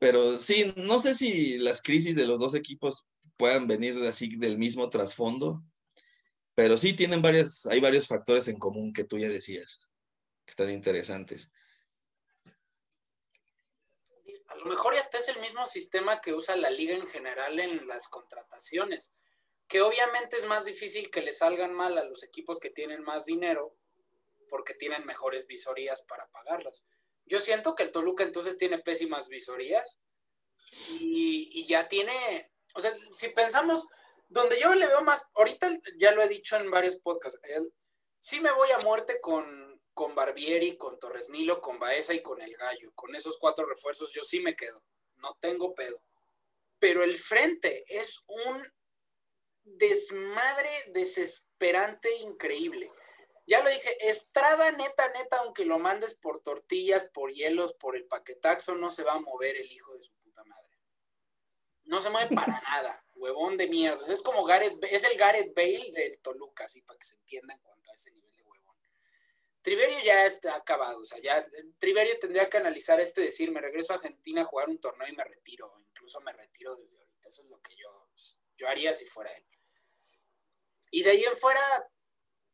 [0.05, 3.07] Pero sí, no sé si las crisis de los dos equipos
[3.39, 5.63] puedan venir así del mismo trasfondo,
[6.55, 9.81] pero sí tienen varias, hay varios factores en común que tú ya decías,
[10.45, 11.51] que están interesantes.
[14.49, 17.89] A lo mejor hasta es el mismo sistema que usa la liga en general en
[17.89, 19.11] las contrataciones,
[19.67, 23.25] que obviamente es más difícil que le salgan mal a los equipos que tienen más
[23.25, 23.79] dinero
[24.51, 26.85] porque tienen mejores visorías para pagarlas.
[27.27, 29.99] Yo siento que el Toluca entonces tiene pésimas visorías
[31.01, 33.87] y, ya tiene, o sea, si pensamos,
[34.29, 37.73] donde yo le veo más, ahorita ya lo he dicho en varios podcasts, él,
[38.19, 42.43] sí me voy a muerte con, con Barbieri, con Torres Nilo, con Baeza y con
[42.43, 42.93] el Gallo.
[42.95, 44.83] Con esos cuatro refuerzos yo sí me quedo.
[45.17, 46.03] No tengo pedo.
[46.79, 48.67] Pero el frente es un
[49.63, 52.91] desmadre desesperante increíble.
[53.47, 58.07] Ya lo dije, Estrada neta, neta, aunque lo mandes por tortillas, por hielos, por el
[58.07, 60.79] paquetaxo, no se va a mover el hijo de su puta madre.
[61.85, 64.11] No se mueve para nada, huevón de mierda.
[64.11, 67.61] Es como Gareth, es el Gareth Bale del Toluca, así para que se entienda en
[67.61, 68.77] cuanto a ese nivel de huevón.
[69.61, 71.47] Triverio ya está acabado, o sea, ya
[71.79, 75.07] Triverio tendría que analizar esto y decir, me regreso a Argentina a jugar un torneo
[75.07, 77.29] y me retiro, incluso me retiro desde ahorita.
[77.29, 78.09] Eso es lo que yo,
[78.57, 79.45] yo haría si fuera él.
[80.91, 81.61] Y de ahí en fuera,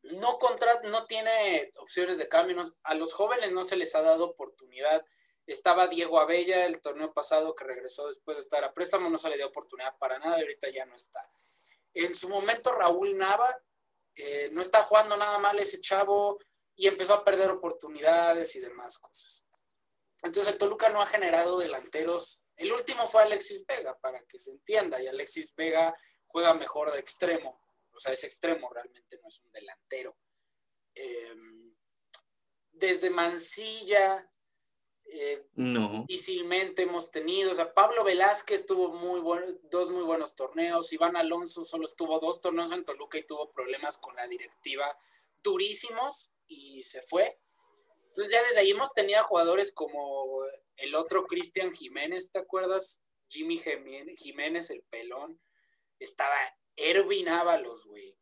[0.02, 2.62] no, contra, no tiene opciones de cambio.
[2.82, 5.04] A los jóvenes no se les ha dado oportunidad.
[5.46, 9.28] Estaba Diego Abella el torneo pasado que regresó después de estar a préstamo, no se
[9.28, 11.20] le dio oportunidad para nada y ahorita ya no está.
[11.92, 13.56] En su momento Raúl Nava
[14.14, 16.38] eh, no está jugando nada mal ese chavo
[16.76, 19.44] y empezó a perder oportunidades y demás cosas.
[20.22, 22.42] Entonces el Toluca no ha generado delanteros.
[22.56, 25.94] El último fue Alexis Vega, para que se entienda, y Alexis Vega
[26.26, 27.60] juega mejor de extremo
[28.00, 30.16] o sea, es extremo, realmente no es un delantero.
[30.94, 31.34] Eh,
[32.72, 34.26] desde Mancilla,
[35.04, 36.06] eh, no.
[36.08, 41.14] difícilmente hemos tenido, o sea, Pablo Velázquez tuvo muy buen, dos muy buenos torneos, Iván
[41.14, 44.96] Alonso solo estuvo dos torneos en Toluca y tuvo problemas con la directiva
[45.42, 47.38] durísimos y se fue.
[48.06, 50.42] Entonces ya desde ahí hemos tenido jugadores como
[50.76, 53.02] el otro Cristian Jiménez, ¿te acuerdas?
[53.28, 55.38] Jimmy Jiménez, el pelón.
[55.98, 56.34] Estaba
[56.80, 58.16] Erwin Ábalos, güey.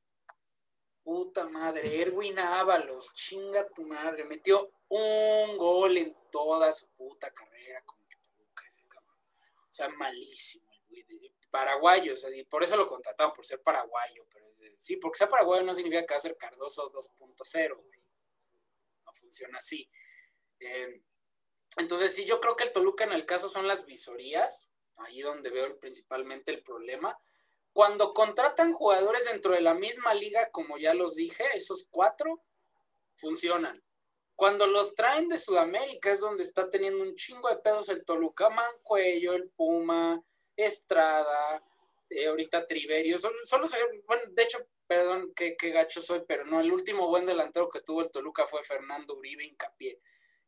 [1.03, 7.83] puta madre, Erwin Ábalos, chinga tu madre, metió un gol en toda su puta carrera
[7.85, 9.17] con Toluca, ese cabrón.
[9.71, 11.07] O sea, malísimo, güey.
[11.51, 14.97] Paraguayo, o sea, y por eso lo contrataron, por ser paraguayo, pero es de, sí,
[14.97, 18.01] porque sea paraguayo no significa que va a ser Cardoso 2.0, güey.
[19.07, 19.91] No funciona así.
[20.61, 21.01] Eh,
[21.79, 25.49] entonces, sí, yo creo que el Toluca en el caso son las visorías, ahí donde
[25.49, 27.19] veo principalmente el problema
[27.73, 32.43] cuando contratan jugadores dentro de la misma liga, como ya los dije, esos cuatro
[33.17, 33.83] funcionan.
[34.35, 38.51] Cuando los traen de Sudamérica es donde está teniendo un chingo de pedos el Toluca,
[38.51, 40.23] Mancuello, el Puma,
[40.57, 41.63] Estrada,
[42.09, 43.19] eh, ahorita Triverio.
[43.19, 43.67] Solo,
[44.07, 48.03] bueno, de hecho, perdón, qué gacho soy, pero no, el último buen delantero que tuvo
[48.03, 49.99] el Toluca fue Fernando Uribe Incapié.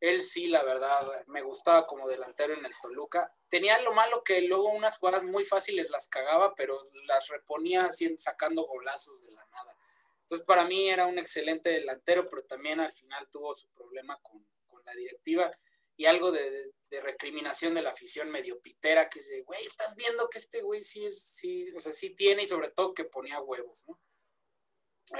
[0.01, 0.97] Él sí, la verdad,
[1.27, 3.31] me gustaba como delantero en el Toluca.
[3.47, 7.87] Tenía lo malo que luego unas jugadas muy fáciles las cagaba, pero las reponía
[8.17, 9.77] sacando golazos de la nada.
[10.23, 14.43] Entonces, para mí era un excelente delantero, pero también al final tuvo su problema con,
[14.83, 15.55] la directiva
[15.95, 20.39] y algo de, recriminación de la afición medio pitera, que dice, güey, estás viendo que
[20.39, 23.85] este güey sí, es, sí, o sea, sí tiene y sobre todo que ponía huevos,
[23.87, 23.99] ¿no?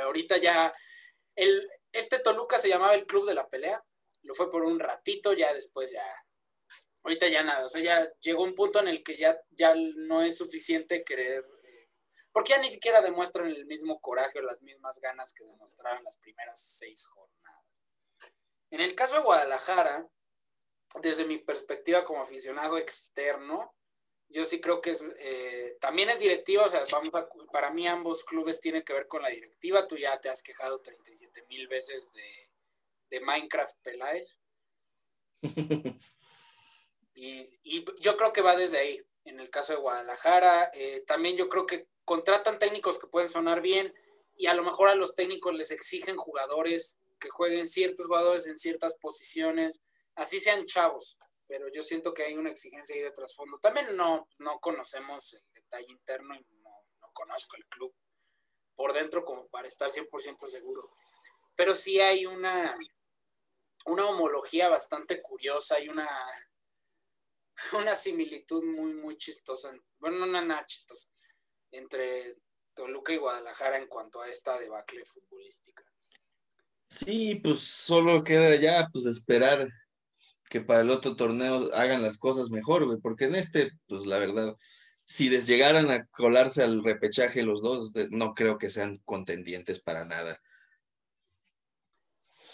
[0.02, 0.74] Ahorita ya,
[1.36, 3.84] el, este Toluca se llamaba el Club de la Pelea,
[4.24, 6.06] lo fue por un ratito, ya después ya,
[7.04, 10.22] ahorita ya nada, o sea, ya llegó un punto en el que ya, ya no
[10.22, 11.90] es suficiente querer, eh,
[12.32, 16.18] porque ya ni siquiera demuestran el mismo coraje o las mismas ganas que demostraron las
[16.18, 17.84] primeras seis jornadas.
[18.70, 20.08] En el caso de Guadalajara,
[21.02, 23.76] desde mi perspectiva como aficionado externo,
[24.30, 27.12] yo sí creo que es, eh, también es directiva, o sea, vamos
[27.52, 30.80] para mí ambos clubes tienen que ver con la directiva, tú ya te has quejado
[30.80, 32.51] 37 mil veces de
[33.12, 34.40] de Minecraft Peláez.
[37.14, 40.72] y, yo creo que va desde ahí, en el caso de Guadalajara.
[40.74, 43.94] Eh, también yo creo que contratan técnicos que pueden sonar bien
[44.36, 48.58] y a lo mejor a los técnicos les exigen jugadores que jueguen ciertos jugadores en
[48.58, 49.80] ciertas posiciones,
[50.16, 51.16] así sean chavos,
[51.48, 53.60] pero yo siento que hay una exigencia ahí de trasfondo.
[53.60, 57.94] También no, no conocemos el detalle interno y no, no conozco el club
[58.76, 60.90] por dentro como para estar 100% seguro.
[61.56, 62.76] Pero sí hay una,
[63.86, 66.10] una homología bastante curiosa y una,
[67.74, 71.08] una similitud muy, muy chistosa, bueno, no nada chistosa,
[71.72, 72.38] entre
[72.74, 75.84] Toluca y Guadalajara en cuanto a esta debacle futbolística.
[76.88, 79.70] Sí, pues solo queda ya pues esperar
[80.50, 84.58] que para el otro torneo hagan las cosas mejor, porque en este, pues la verdad,
[85.06, 90.04] si les llegaran a colarse al repechaje los dos, no creo que sean contendientes para
[90.04, 90.42] nada.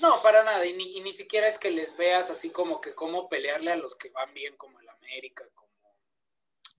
[0.01, 3.29] No, para nada, y ni, ni, siquiera es que les veas así como que cómo
[3.29, 5.97] pelearle a los que van bien como el América, como,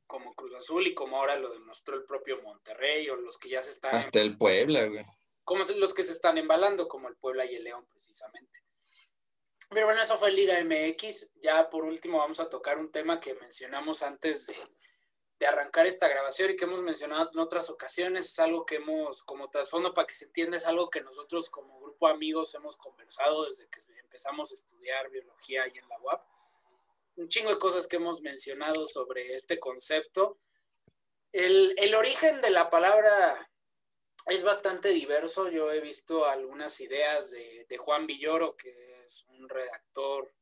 [0.06, 3.62] como Cruz Azul y como ahora lo demostró el propio Monterrey o los que ya
[3.62, 3.94] se están...
[3.94, 5.02] Hasta el Puebla, güey.
[5.44, 8.60] Como los que se están embalando, como el Puebla y el León precisamente.
[9.70, 11.28] Pero bueno, eso fue Liga MX.
[11.42, 14.56] Ya por último vamos a tocar un tema que mencionamos antes de,
[15.38, 19.22] de arrancar esta grabación y que hemos mencionado en otras ocasiones, es algo que hemos,
[19.22, 22.76] como trasfondo para que se entienda, es algo que nosotros como grupo de amigos hemos
[22.76, 26.22] conversado desde que empezamos a estudiar biología ahí en la UAP.
[27.16, 30.38] Un chingo de cosas que hemos mencionado sobre este concepto.
[31.32, 33.50] El, el origen de la palabra
[34.26, 35.48] es bastante diverso.
[35.50, 40.32] Yo he visto algunas ideas de, de Juan Villoro, que es un redactor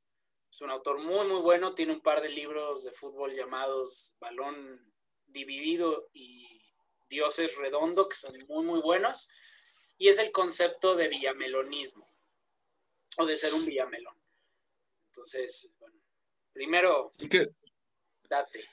[0.56, 1.74] es un autor muy, muy bueno.
[1.74, 4.90] Tiene un par de libros de fútbol llamados Balón
[5.26, 6.62] Dividido y
[7.10, 9.28] Dioses Redondo, que son muy, muy buenos.
[9.98, 12.10] Y es el concepto de villamelonismo,
[13.18, 14.14] o de ser un villamelón.
[15.08, 16.00] Entonces, bueno,
[16.54, 17.12] primero,
[18.30, 18.66] date.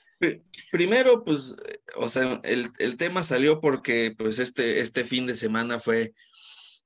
[0.70, 1.54] Primero, pues,
[1.96, 6.14] o sea, el, tema salió porque, pues, este, este fin de semana fue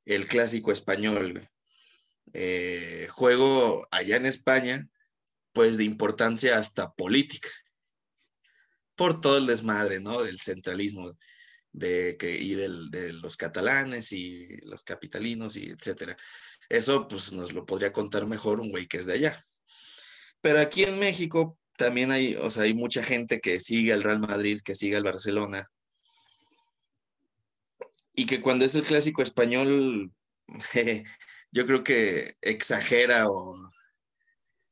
[0.06, 1.40] el clásico español.
[2.34, 4.88] Eh, juego allá en España,
[5.52, 7.48] pues de importancia hasta política,
[8.96, 10.22] por todo el desmadre, ¿no?
[10.22, 11.16] Del centralismo
[11.72, 16.16] de que, y de los catalanes y los capitalinos y etcétera.
[16.68, 19.44] Eso pues nos lo podría contar mejor un güey que es de allá.
[20.40, 24.18] Pero aquí en México también hay, o sea, hay mucha gente que sigue al Real
[24.18, 25.64] Madrid, que sigue al Barcelona.
[28.14, 30.12] Y que cuando es el clásico español,
[31.50, 33.54] yo creo que exagera o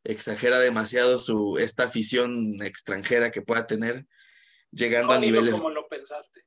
[0.04, 4.06] exagera demasiado su, esta afición extranjera que pueda tener,
[4.70, 5.54] llegando a niveles...
[5.54, 6.42] Como lo pensaste.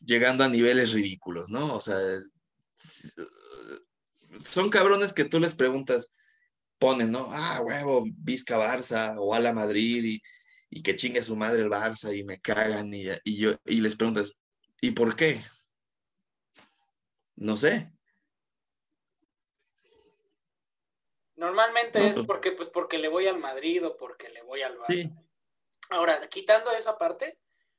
[0.00, 1.74] Llegando a niveles ridículos, ¿no?
[1.74, 1.96] O sea,
[4.40, 6.10] son cabrones que tú les preguntas,
[6.78, 7.26] ponen, ¿no?
[7.32, 10.22] Ah, huevo, Vizca Barça o Ala Madrid y,
[10.70, 14.34] y que chingue su madre el Barça y me cagan y, yo, y les preguntas,
[14.80, 15.40] ¿y por qué?
[17.36, 17.92] No sé.
[21.36, 24.78] Normalmente es pues porque, pues porque le voy al Madrid o porque le voy al
[24.78, 25.24] Barça.
[25.90, 27.38] Ahora, quitando esa parte,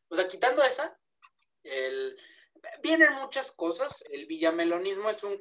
[0.10, 0.98] o sea, quitando esa,
[1.64, 2.18] el,
[2.82, 4.04] vienen muchas cosas.
[4.10, 5.40] El villamelonismo es un,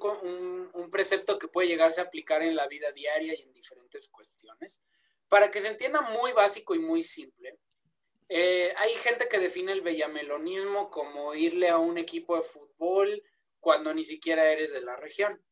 [0.73, 4.83] un, precepto que puede llegarse a aplicar en la vida diaria y en diferentes cuestiones.
[5.29, 7.59] Para que se entienda muy básico y muy simple,
[8.29, 13.23] eh, hay gente que define el villamelonismo como irle a un equipo de fútbol
[13.61, 15.43] cuando ni siquiera eres de la región,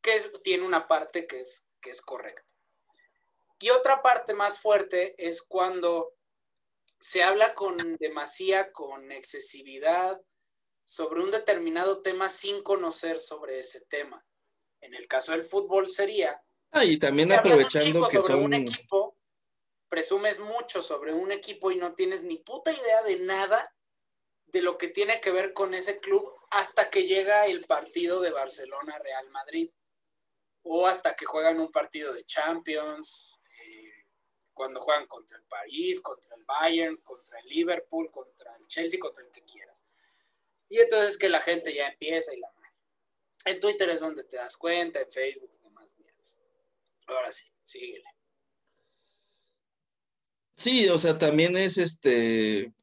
[0.00, 2.44] que tiene una parte que es, que es correcta.
[3.60, 6.14] Y otra parte más fuerte es cuando
[7.00, 10.20] se habla con demasía, con excesividad,
[10.84, 14.24] sobre un determinado tema sin conocer sobre ese tema.
[14.80, 16.42] En el caso del fútbol sería...
[16.70, 18.44] Ah, y también aprovechando que son...
[18.44, 19.16] Un equipo,
[19.88, 23.74] presumes mucho sobre un equipo y no tienes ni puta idea de nada
[24.46, 28.30] de lo que tiene que ver con ese club hasta que llega el partido de
[28.30, 29.70] Barcelona-Real Madrid
[30.70, 34.04] o hasta que juegan un partido de Champions, eh,
[34.52, 39.24] cuando juegan contra el París, contra el Bayern, contra el Liverpool, contra el Chelsea, contra
[39.24, 39.82] el que quieras.
[40.68, 42.52] Y entonces que la gente ya empieza y la
[43.46, 46.38] En Twitter es donde te das cuenta, en Facebook y demás mierdas.
[47.06, 48.04] Ahora sí, síguele.
[50.52, 52.74] Sí, o sea, también es este,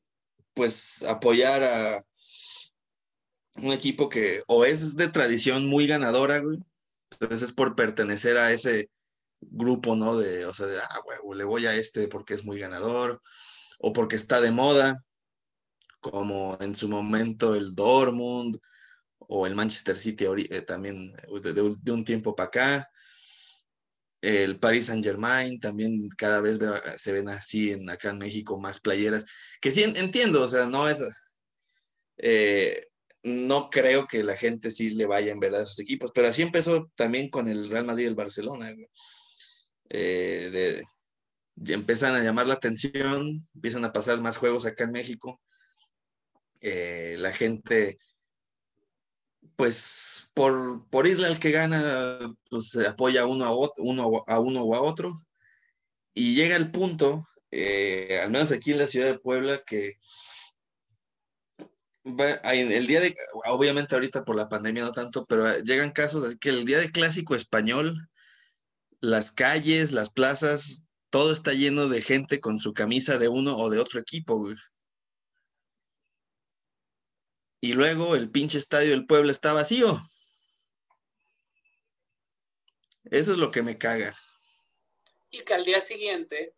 [0.56, 2.06] pues apoyar a
[3.58, 6.64] un equipo que o es de tradición muy ganadora, güey.
[7.20, 8.90] Entonces es por pertenecer a ese
[9.42, 10.18] grupo, ¿no?
[10.18, 13.22] De, o sea, de, ah, güey, le voy a este porque es muy ganador,
[13.80, 15.04] o porque está de moda,
[16.00, 18.60] como en su momento el Dortmund
[19.18, 21.12] o el Manchester City eh, también
[21.42, 22.92] de, un tiempo para acá.
[24.22, 26.60] El Paris Saint Germain también cada vez
[26.98, 29.26] se ven así en acá en México más playeras.
[29.62, 31.08] Que sí entiendo, o sea, no es.
[32.18, 32.88] Eh,
[33.26, 36.42] no creo que la gente sí le vaya en verdad a esos equipos, pero así
[36.42, 38.72] empezó también con el Real Madrid y el Barcelona.
[39.90, 40.82] Eh,
[41.56, 45.42] de, empiezan a llamar la atención, empiezan a pasar más juegos acá en México
[46.68, 48.00] eh, la gente,
[49.56, 54.76] pues por, por irle al que gana, pues apoya uno a, uno a uno o
[54.76, 55.14] a otro.
[56.16, 59.98] Y llega el punto, eh, al menos aquí en la ciudad de Puebla, que
[62.06, 66.50] el día de, obviamente ahorita por la pandemia no tanto, pero llegan casos así que
[66.50, 68.10] el día de clásico español,
[69.02, 73.70] las calles, las plazas, todo está lleno de gente con su camisa de uno o
[73.70, 74.56] de otro equipo, güey
[77.66, 80.00] y luego el pinche estadio del pueblo está vacío.
[83.06, 84.14] Eso es lo que me caga.
[85.32, 86.54] Y que al día siguiente,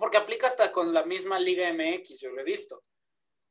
[0.00, 2.82] porque aplica hasta con la misma Liga MX, yo lo he visto.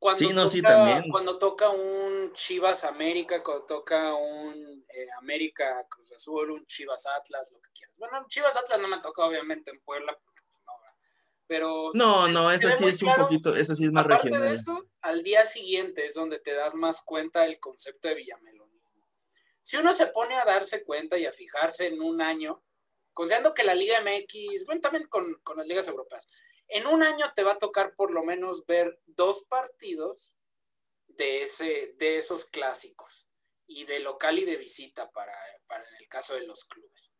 [0.02, 1.10] Cuando sí, no, toca, sí, también.
[1.12, 7.52] Cuando toca un Chivas América, cuando toca un eh, América Cruz Azul, un Chivas Atlas,
[7.52, 7.94] lo que quieras.
[7.98, 10.18] Bueno, Chivas Atlas no me toca obviamente en Puebla,
[11.46, 11.92] pero...
[11.94, 14.42] No, no, eso sí es un poquito, eso sí es más regional.
[14.42, 19.06] De esto, al día siguiente es donde te das más cuenta del concepto de villamelonismo.
[19.62, 22.60] Si uno se pone a darse cuenta y a fijarse en un año,
[23.12, 26.26] considerando que la Liga MX, bueno, también con, con las ligas europeas,
[26.72, 30.36] en un año te va a tocar por lo menos ver dos partidos
[31.06, 33.26] de, ese, de esos clásicos
[33.66, 35.34] y de local y de visita para,
[35.66, 37.12] para en el caso de los clubes.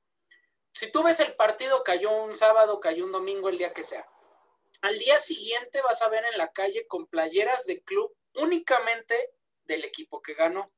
[0.73, 4.09] Si tú ves el partido, cayó un sábado, cayó un domingo, el día que sea.
[4.81, 9.31] Al día siguiente vas a ver en la calle con playeras de club únicamente
[9.65, 10.73] del equipo que ganó.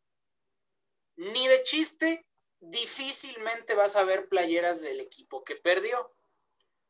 [1.17, 2.27] Ni de chiste,
[2.61, 6.13] difícilmente vas a ver playeras del equipo que perdió.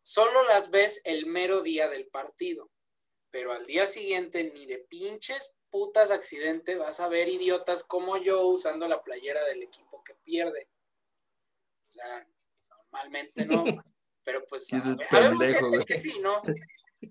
[0.05, 2.71] Solo las ves el mero día del partido.
[3.31, 8.47] Pero al día siguiente, ni de pinches putas accidente vas a ver idiotas como yo
[8.47, 10.69] usando la playera del equipo que pierde.
[11.89, 12.29] O sea,
[12.69, 13.65] normalmente no.
[14.25, 14.97] Pero pues, a,
[15.87, 16.43] que sí, ¿no?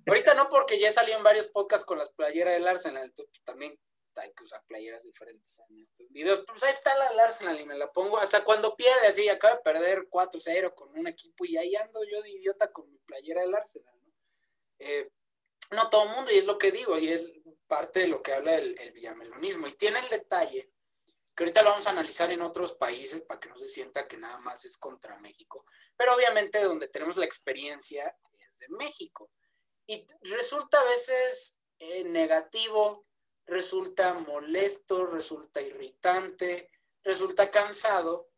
[0.08, 3.78] Ahorita no, porque ya salió en varios podcasts con las playeras del Arsenal, entonces también
[4.22, 6.44] hay que usar playeras diferentes en estos videos.
[6.46, 9.56] Pues ahí está la del Arsenal y me la pongo hasta cuando pierde, así, acaba
[9.56, 13.42] de perder 4-0 con un equipo y ahí ando yo de idiota con mi playera
[13.42, 14.14] del Arsenal, ¿no?
[14.80, 15.12] Eh,
[15.72, 17.22] no todo el mundo, y es lo que digo, y es
[17.68, 19.68] parte de lo que habla el, el villamelonismo.
[19.68, 20.72] Y tiene el detalle,
[21.36, 24.18] que ahorita lo vamos a analizar en otros países para que no se sienta que
[24.18, 25.66] nada más es contra México,
[25.98, 29.32] pero obviamente donde tenemos la experiencia es de México.
[29.86, 33.06] Y resulta a veces eh, negativo,
[33.46, 36.70] resulta molesto, resulta irritante,
[37.04, 38.30] resulta cansado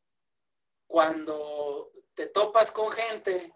[0.88, 3.54] cuando te topas con gente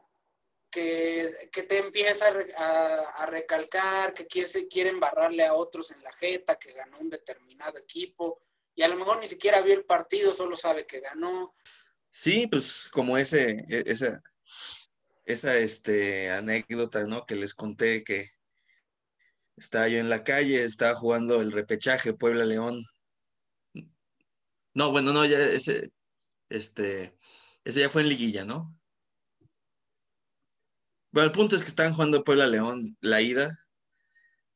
[0.69, 6.73] que, te empieza a, recalcar, que quiere, quieren barrarle a otros en la jeta, que
[6.73, 8.41] ganó un determinado equipo,
[8.75, 11.55] y a lo mejor ni siquiera vio el partido, solo sabe que ganó.
[12.11, 14.19] Sí, pues como ese, e, ese
[15.29, 17.25] esa este, anécdota, ¿no?
[17.25, 18.31] Que les conté que
[19.63, 22.83] estaba yo en la calle, estaba jugando el repechaje Puebla-León.
[24.73, 25.91] No, bueno, no, ya ese,
[26.49, 27.17] este,
[27.63, 28.75] ese ya fue en liguilla, ¿no?
[31.11, 33.57] Bueno, el punto es que estaban jugando Puebla-León la ida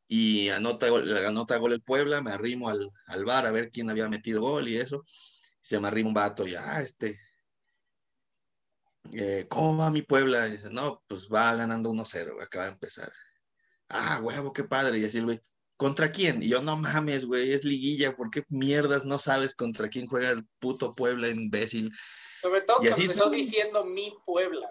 [0.08, 0.88] y anota,
[1.28, 4.68] anota gol el Puebla, me arrimo al, al bar a ver quién había metido gol
[4.68, 5.04] y eso.
[5.62, 7.20] Y se me arrima un vato y, ah, este,
[9.14, 10.47] eh, ¿cómo va mi Puebla?
[10.47, 13.12] Y dice, no, pues va ganando 1-0, acaba de empezar.
[13.94, 15.00] Ah, huevo, qué padre.
[15.00, 15.39] Y así güey,
[15.78, 16.41] ¿contra quién?
[16.41, 20.32] Y yo, no mames, güey, es liguilla, ¿por qué mierdas no sabes contra quién juega
[20.32, 21.91] el puto Puebla, imbécil?
[22.41, 24.70] Sobre todo que empezó diciendo mi Puebla.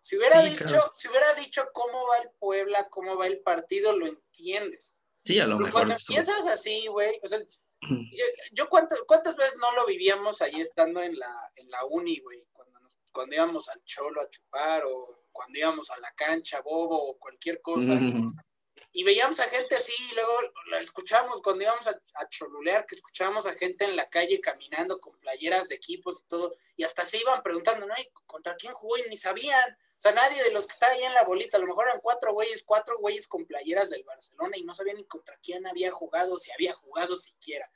[0.00, 4.06] Si hubiera, dicho, si hubiera dicho cómo va el Puebla, cómo va el partido, lo
[4.06, 5.00] entiendes.
[5.24, 5.72] Sí, a lo mejor.
[5.72, 7.38] Cuando empiezas así, güey, o sea,
[8.52, 12.46] yo, cuántas, cuántas veces no lo vivíamos ahí estando en la, en la uni, güey,
[12.52, 12.80] cuando,
[13.12, 17.62] cuando íbamos al cholo a chupar o cuando íbamos a la cancha, bobo o cualquier
[17.62, 17.98] cosa.
[18.92, 20.32] Y veíamos a gente así, y luego
[20.70, 25.00] la escuchábamos cuando íbamos a, a, cholulear, que escuchábamos a gente en la calle caminando
[25.00, 27.94] con playeras de equipos y todo, y hasta se iban preguntando, ¿no?
[28.26, 28.98] ¿Contra quién jugó?
[28.98, 29.72] Y ni sabían.
[29.72, 32.00] O sea, nadie de los que está ahí en la bolita, a lo mejor eran
[32.00, 35.90] cuatro güeyes, cuatro güeyes con playeras del Barcelona y no sabían ni contra quién había
[35.90, 37.70] jugado, si había jugado siquiera.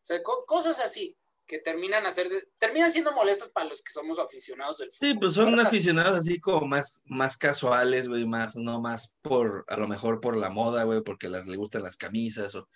[0.00, 1.16] O sea, cosas así
[1.48, 2.28] que terminan hacer,
[2.60, 5.10] terminan siendo molestas para los que somos aficionados del fútbol.
[5.10, 9.76] Sí, pues son aficionados así como más, más casuales, güey, más, no más por, a
[9.76, 12.68] lo mejor por la moda, güey, porque las, le gustan las camisas o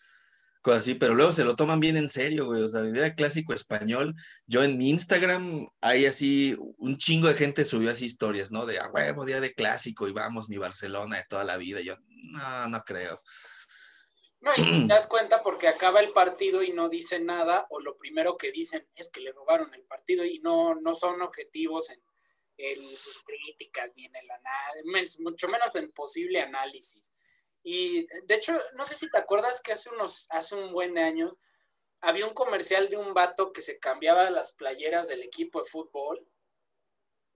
[0.63, 3.03] cosas así, pero luego se lo toman bien en serio, güey, o sea, la idea
[3.03, 4.15] de clásico español,
[4.47, 8.65] yo en mi Instagram hay así, un chingo de gente subió así historias, ¿no?
[8.65, 11.85] De, a huevo, día de clásico y vamos, mi Barcelona de toda la vida, y
[11.85, 11.97] yo,
[12.31, 13.21] no, no creo.
[14.43, 17.97] No, y te das cuenta porque acaba el partido y no dicen nada, o lo
[17.97, 22.03] primero que dicen es que le robaron el partido y no, no son objetivos en,
[22.97, 27.13] sus críticas ni en el análisis, mucho menos en posible análisis.
[27.63, 31.03] Y de hecho, no sé si te acuerdas que hace unos, hace un buen de
[31.03, 31.39] años,
[32.01, 36.27] había un comercial de un vato que se cambiaba las playeras del equipo de fútbol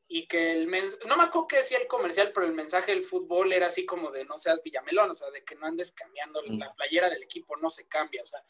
[0.08, 0.70] y que el
[1.06, 4.10] no me acuerdo qué decía el comercial, pero el mensaje del fútbol era así como
[4.10, 7.56] de no seas Villamelón, o sea, de que no andes cambiando la playera del equipo,
[7.56, 8.44] no se cambia, o sea,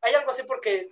[0.00, 0.88] hay algo así porque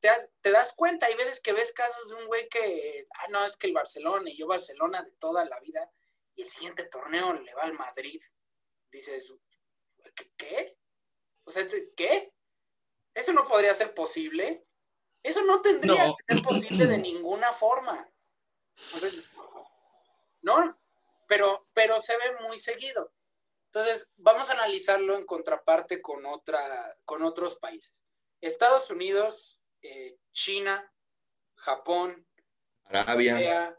[0.00, 0.10] te,
[0.40, 3.56] te, das cuenta, hay veces que ves casos de un güey que, ah, no, es
[3.56, 5.90] que el Barcelona y yo Barcelona de toda la vida,
[6.34, 8.22] y el siguiente torneo le va al Madrid,
[8.90, 9.32] dices,
[10.14, 10.30] ¿qué?
[10.36, 10.78] qué?
[11.44, 11.66] O sea,
[11.96, 12.32] ¿qué?
[13.14, 14.66] Eso no podría ser posible.
[15.22, 18.08] Eso no tendría que ser posible de ninguna forma.
[20.42, 20.78] No,
[21.26, 23.12] pero, pero se ve muy seguido.
[23.66, 27.92] Entonces, vamos a analizarlo en contraparte con, otra, con otros países.
[28.40, 30.92] Estados Unidos, eh, China,
[31.56, 32.26] Japón,
[32.84, 33.78] Arabia,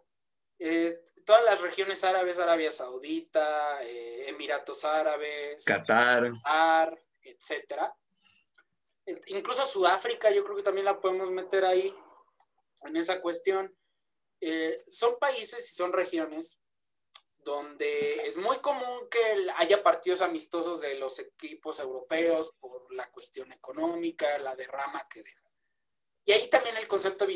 [0.60, 7.96] eh, todas las regiones árabes, Arabia Saudita, eh, Emiratos Árabes, Qatar, Qatar etcétera.
[9.28, 11.96] Incluso Sudáfrica, yo creo que también la podemos meter ahí
[12.84, 13.76] en esa cuestión.
[14.40, 16.60] Eh, son países y son regiones
[17.38, 23.52] donde es muy común que haya partidos amistosos de los equipos europeos por la cuestión
[23.54, 25.48] económica, la derrama que deja.
[26.26, 27.36] Y ahí también el concepto de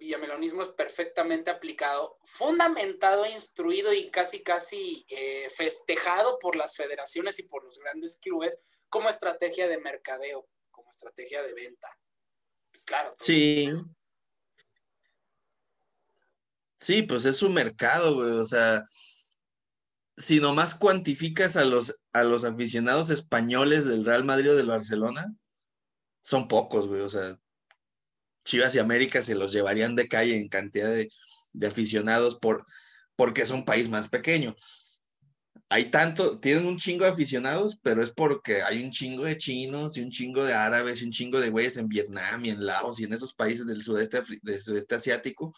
[0.00, 7.44] villamelonismo es perfectamente aplicado, fundamentado, instruido y casi, casi eh, festejado por las federaciones y
[7.44, 11.96] por los grandes clubes como estrategia de mercadeo, como estrategia de venta.
[12.72, 13.14] Pues claro.
[13.16, 13.70] Sí.
[16.82, 18.30] Sí, pues es un mercado, güey.
[18.30, 18.84] O sea,
[20.16, 25.32] si nomás cuantificas a los, a los aficionados españoles del Real Madrid o del Barcelona,
[26.22, 27.02] son pocos, güey.
[27.02, 27.36] O sea,
[28.44, 31.08] Chivas y América se los llevarían de calle en cantidad de,
[31.64, 32.66] aficionados por,
[33.14, 34.56] porque es un país más pequeño.
[35.68, 39.96] Hay tanto, tienen un chingo de aficionados, pero es porque hay un chingo de chinos
[39.96, 42.98] y un chingo de árabes y un chingo de güeyes en Vietnam y en Laos
[42.98, 45.54] y en esos países del sudeste, del sudeste asiático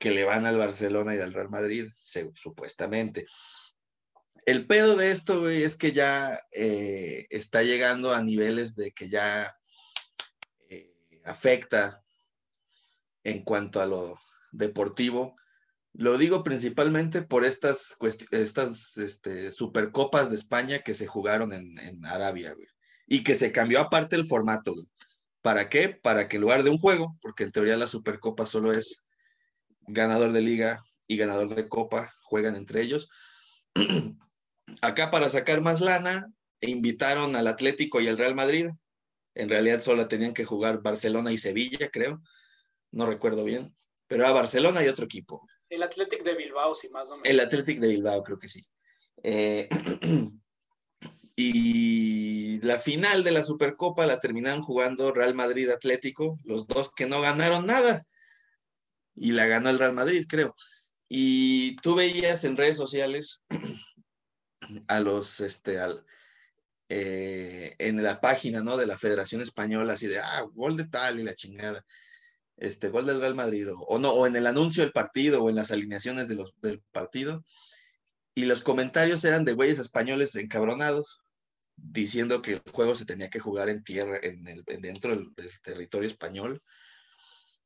[0.00, 1.86] que le van al Barcelona y al Real Madrid,
[2.34, 3.26] supuestamente.
[4.46, 9.10] El pedo de esto, güey, es que ya eh, está llegando a niveles de que
[9.10, 9.54] ya
[10.70, 10.90] eh,
[11.24, 12.02] afecta
[13.24, 14.18] en cuanto a lo
[14.52, 15.36] deportivo.
[15.92, 17.98] Lo digo principalmente por estas,
[18.30, 22.68] estas este, supercopas de España que se jugaron en, Arabia, güey.
[23.06, 24.74] Y que se cambió aparte el formato.
[25.42, 25.90] ¿Para qué?
[25.90, 29.04] Para que en lugar de un juego, porque en teoría la supercopa solo es
[29.86, 33.08] ganador de liga y ganador de copa juegan entre ellos.
[34.82, 38.68] Acá para sacar más lana, invitaron al Atlético y al Real Madrid.
[39.34, 42.22] En realidad solo tenían que jugar Barcelona y Sevilla, creo.
[42.92, 43.74] No recuerdo bien.
[44.06, 45.46] Pero a Barcelona y otro equipo.
[45.68, 47.28] El Athletic de Bilbao, sí, más o menos.
[47.28, 48.66] El Athletic de Bilbao, creo que sí.
[49.22, 49.68] Eh,
[51.36, 57.06] y la final de la Supercopa la terminaron jugando Real Madrid Atlético, los dos que
[57.06, 58.04] no ganaron nada.
[59.22, 60.54] Y la ganó el Real Madrid, creo.
[61.08, 63.42] Y tú veías en redes sociales
[64.88, 66.06] a los, este, al,
[66.88, 68.76] eh, en la página, ¿no?
[68.76, 71.84] De la Federación Española, así de, ah, gol de tal y la chingada,
[72.56, 75.56] este, gol del Real Madrid, o, no, o en el anuncio del partido, o en
[75.56, 77.44] las alineaciones de los, del partido,
[78.34, 81.20] y los comentarios eran de güeyes españoles encabronados,
[81.76, 86.08] diciendo que el juego se tenía que jugar en tierra, en el, dentro del, territorio
[86.08, 86.60] español,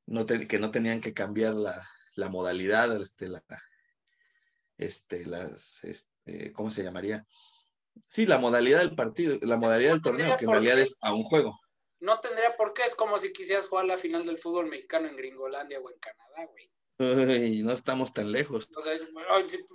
[0.07, 1.75] no que no tenían que cambiar la,
[2.17, 3.43] la modalidad, este, la,
[4.79, 7.25] este, las, este, ¿cómo se llamaría?
[8.09, 11.23] Sí, la modalidad del partido, la modalidad del torneo, que en realidad es a un
[11.23, 11.59] juego.
[12.01, 15.17] No tendría por qué, es como si quisieras jugar la final del fútbol mexicano en
[15.17, 16.71] Gringolandia o en Canadá, güey.
[17.53, 18.69] Uy, no estamos tan lejos.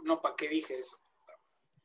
[0.04, 1.00] no, ¿para qué dije eso?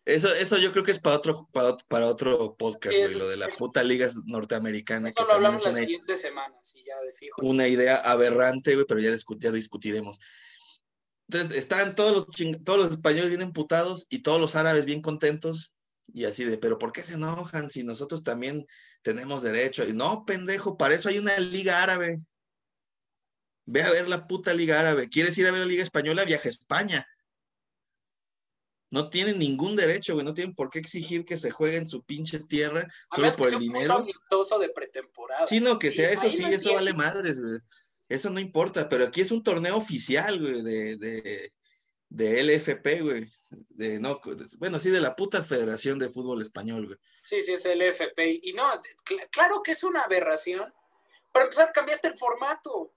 [0.04, 3.48] Eso, eso yo creo que es para otro, para, otro podcast, güey, lo de la
[3.48, 5.12] puta liga norteamericana.
[5.12, 7.36] que lo hablamos la siguiente semana, ya de fijo.
[7.42, 10.20] Una idea aberrante, güey, pero ya, ya discutiremos.
[11.28, 15.74] Entonces, están todos los, todos los españoles bien emputados y todos los árabes bien contentos
[16.12, 18.66] y así de, pero ¿por qué se enojan si nosotros también
[19.02, 19.88] tenemos derecho?
[19.88, 22.20] Y no, pendejo, para eso hay una liga árabe.
[23.66, 25.08] Ve a ver la puta liga árabe.
[25.08, 26.24] ¿Quieres ir a ver la liga española?
[26.24, 27.06] Viaja a España.
[28.94, 30.24] No tienen ningún derecho, güey.
[30.24, 33.58] No tienen por qué exigir que se juegue en su pinche tierra solo por el
[33.58, 34.04] dinero.
[34.60, 35.44] de pretemporada.
[35.44, 37.58] Sí, no, que sea eso sí, eso vale madres, güey.
[38.08, 41.52] Eso no importa, pero aquí es un torneo oficial, güey, de, de,
[42.08, 43.26] de LFP, güey.
[43.70, 44.20] De, no,
[44.58, 46.98] bueno, sí, de la puta Federación de Fútbol Español, güey.
[47.24, 48.20] Sí, sí, es LFP.
[48.44, 48.80] Y no,
[49.32, 50.72] claro que es una aberración.
[51.32, 52.92] Para empezar, cambiaste el formato.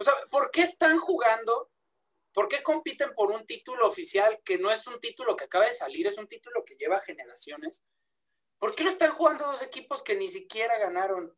[0.00, 1.70] O sea, ¿por qué están jugando?
[2.38, 5.72] ¿Por qué compiten por un título oficial que no es un título que acaba de
[5.72, 7.82] salir, es un título que lleva generaciones?
[8.60, 11.36] ¿Por qué lo están jugando dos equipos que ni siquiera ganaron?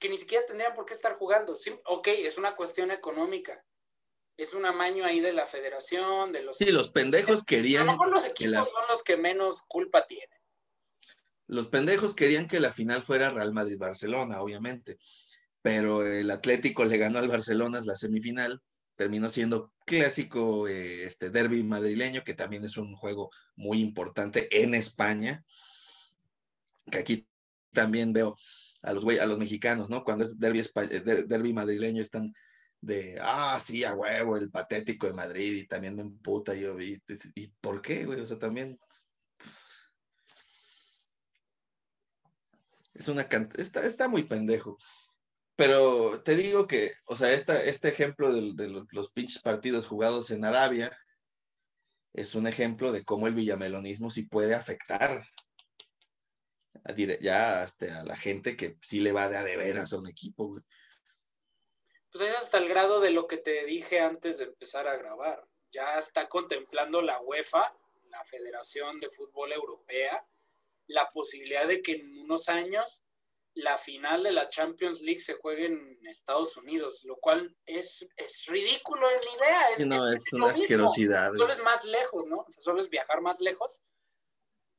[0.00, 1.54] Que ni siquiera tendrían por qué estar jugando.
[1.54, 3.64] Sí, ok, es una cuestión económica
[4.36, 6.58] es un amaño ahí de la federación, de los...
[6.58, 7.82] Sí, los pendejos querían...
[7.82, 10.40] A lo mejor los equipos son los que menos culpa tienen.
[11.46, 14.98] Los pendejos querían que la final fuera Real Madrid-Barcelona, obviamente,
[15.62, 18.60] pero el Atlético le ganó al Barcelona la semifinal,
[18.98, 24.74] terminó siendo clásico eh, este derby madrileño, que también es un juego muy importante en
[24.74, 25.44] España,
[26.90, 27.28] que aquí
[27.72, 28.34] también veo
[28.82, 30.02] a los, a los mexicanos, ¿no?
[30.02, 32.32] Cuando es derby, eh, derby madrileño están
[32.80, 37.00] de, ah, sí, a huevo, el patético de Madrid y también me emputa yo, y
[37.60, 38.20] por qué, güey?
[38.20, 38.76] O sea, también...
[42.94, 43.22] Es una
[43.58, 44.76] está, está muy pendejo.
[45.58, 50.44] Pero te digo que, o sea, esta, este ejemplo de, los pinches partidos jugados en
[50.44, 50.88] Arabia
[52.14, 55.20] es un ejemplo de cómo el villamelonismo sí puede afectar
[57.20, 60.08] ya hasta a la gente que sí le va de a de veras a un
[60.08, 60.62] equipo, güey
[62.10, 65.46] pues es hasta el grado de lo que te dije antes de empezar a grabar.
[65.70, 67.74] Ya está contemplando la UEFA,
[68.10, 70.26] la Federación de Fútbol Europea,
[70.86, 73.02] la posibilidad de que en unos años
[73.54, 78.46] la final de la Champions League se juegue en Estados Unidos, lo cual es, es
[78.46, 79.68] ridículo en idea.
[79.70, 81.32] Es, no, es, una asquerosidad.
[81.36, 82.46] Solo es más lejos, ¿no?
[82.60, 83.80] solo es viajar más lejos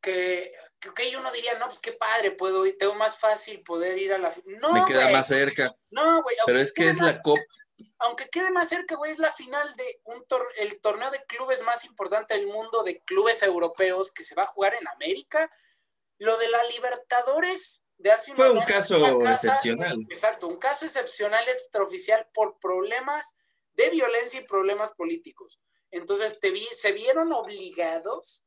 [0.02, 0.54] que,
[0.96, 4.18] que uno diría, no, pues qué padre, puedo ir, tengo más fácil poder ir a
[4.18, 5.76] la no, Me queda más cerca.
[5.92, 6.36] No, güey.
[6.46, 7.42] Pero es que es la copa.
[8.00, 10.26] Aunque quede más cerca, güey, es la final de un
[10.58, 14.48] el torneo de clubes más importante del mundo, de clubes europeos, que se va a
[14.48, 15.52] jugar en América.
[16.18, 20.08] Lo de la Libertadores de hace Fue un caso excepcional.
[20.10, 23.36] Exacto, un caso excepcional extraoficial por problemas
[23.74, 25.62] de violencia y problemas políticos.
[25.92, 28.44] Entonces te vi, se vieron obligados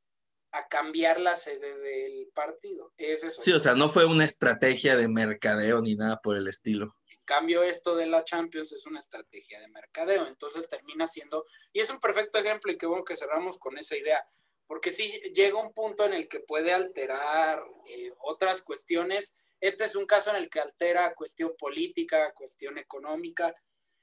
[0.53, 2.92] a cambiar la sede del partido.
[2.96, 3.40] Es eso.
[3.40, 6.96] Sí, o sea, no fue una estrategia de mercadeo ni nada por el estilo.
[7.09, 11.80] En cambio, esto de la Champions es una estrategia de mercadeo, entonces termina siendo, y
[11.80, 14.26] es un perfecto ejemplo y qué bueno que cerramos con esa idea,
[14.66, 19.36] porque sí llega un punto en el que puede alterar eh, otras cuestiones.
[19.62, 23.54] Este es un caso en el que altera cuestión política, cuestión económica,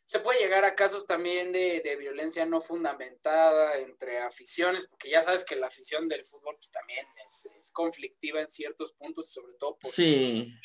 [0.06, 5.44] se puede llegar a casos también de, violencia no fundamentada entre aficiones, porque ya sabes
[5.44, 9.92] que la afición del fútbol pues, también es, conflictiva en ciertos puntos, sobre todo por...
[9.92, 10.56] Sí.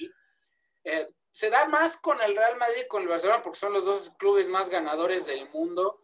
[0.84, 3.84] Eh, se da más con el Real Madrid y con el Barcelona porque son los
[3.84, 6.00] dos clubes más ganadores del mundo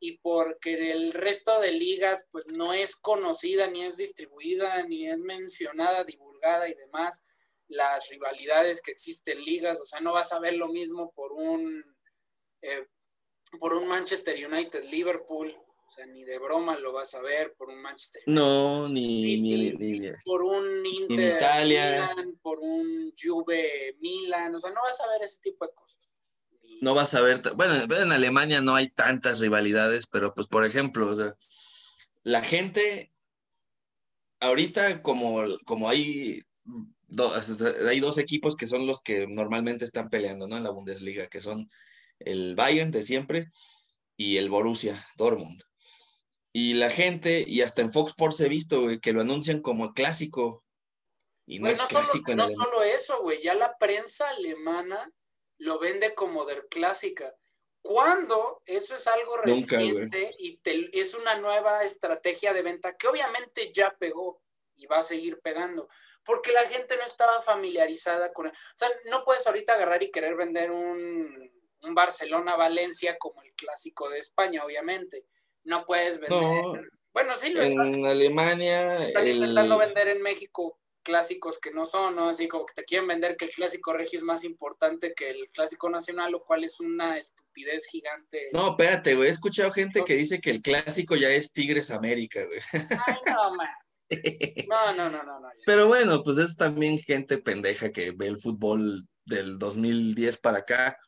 [0.00, 5.20] y porque el resto de ligas pues no es conocida, ni es distribuida, ni es
[5.20, 7.22] mencionada, divulgada y demás
[7.68, 11.32] las rivalidades que existen en ligas, o sea, no vas a ver lo mismo por
[11.32, 11.84] un
[12.62, 12.86] eh,
[13.58, 15.54] por un Manchester United Liverpool,
[15.86, 18.40] o sea, ni de broma lo vas a ver por un Manchester United.
[18.40, 22.10] No, ni, ni, ni, por un Inter Italia.
[22.42, 26.12] por un Juve Milan, o sea, no vas a ver ese tipo de cosas.
[26.82, 31.08] No vas a ver, bueno, en Alemania no hay tantas rivalidades, pero pues por ejemplo,
[31.08, 31.32] o sea,
[32.22, 33.12] la gente
[34.40, 36.42] ahorita como, como hay
[37.88, 40.56] hay dos equipos que son los que normalmente están peleando, ¿no?
[40.56, 41.68] En la Bundesliga, que son
[42.18, 43.48] el Bayern de siempre
[44.16, 45.62] y el Borussia Dortmund.
[46.52, 50.64] Y la gente, y hasta en Fox Sports he visto, que lo anuncian como clásico.
[51.44, 55.12] Y no es clásico solo, No solo eso, güey, ya la prensa alemana
[55.58, 57.34] lo vende como der clásica.
[57.82, 60.58] Cuando eso es algo reciente y
[60.92, 64.42] es una nueva estrategia de venta que obviamente ya pegó
[64.74, 65.88] y va a seguir pegando
[66.26, 68.48] porque la gente no estaba familiarizada con...
[68.48, 71.50] O sea, no puedes ahorita agarrar y querer vender un,
[71.94, 75.24] Barcelona-Valencia como el clásico de España, obviamente.
[75.62, 76.90] No puedes vender...
[77.12, 79.02] bueno, sí, lo en Alemania...
[79.02, 82.28] Están intentando vender en México clásicos que no son, ¿no?
[82.28, 85.48] Así como que te quieren vender que el clásico regio es más importante que el
[85.50, 88.48] clásico nacional, lo cual es una estupidez gigante.
[88.52, 89.28] No, espérate, güey.
[89.28, 92.58] He escuchado gente que dice que el clásico ya es Tigres América, güey.
[93.06, 93.68] Ay, no, man.
[94.68, 99.06] No, no, no, no, Pero bueno, pues es también gente pendeja que ve el fútbol
[99.24, 100.98] del 2010 para acá.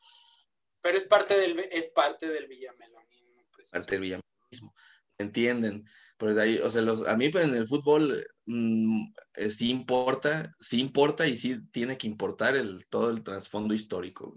[0.81, 3.43] Pero es parte del, es parte del villamelonismo.
[3.71, 4.73] Parte del villamelonismo.
[5.17, 5.85] ¿Entienden?
[6.17, 9.71] Pero de ahí, o sea, los, a mí pues, en el fútbol mm, eh, sí
[9.71, 14.33] importa, sí importa y sí tiene que importar el, todo el trasfondo histórico,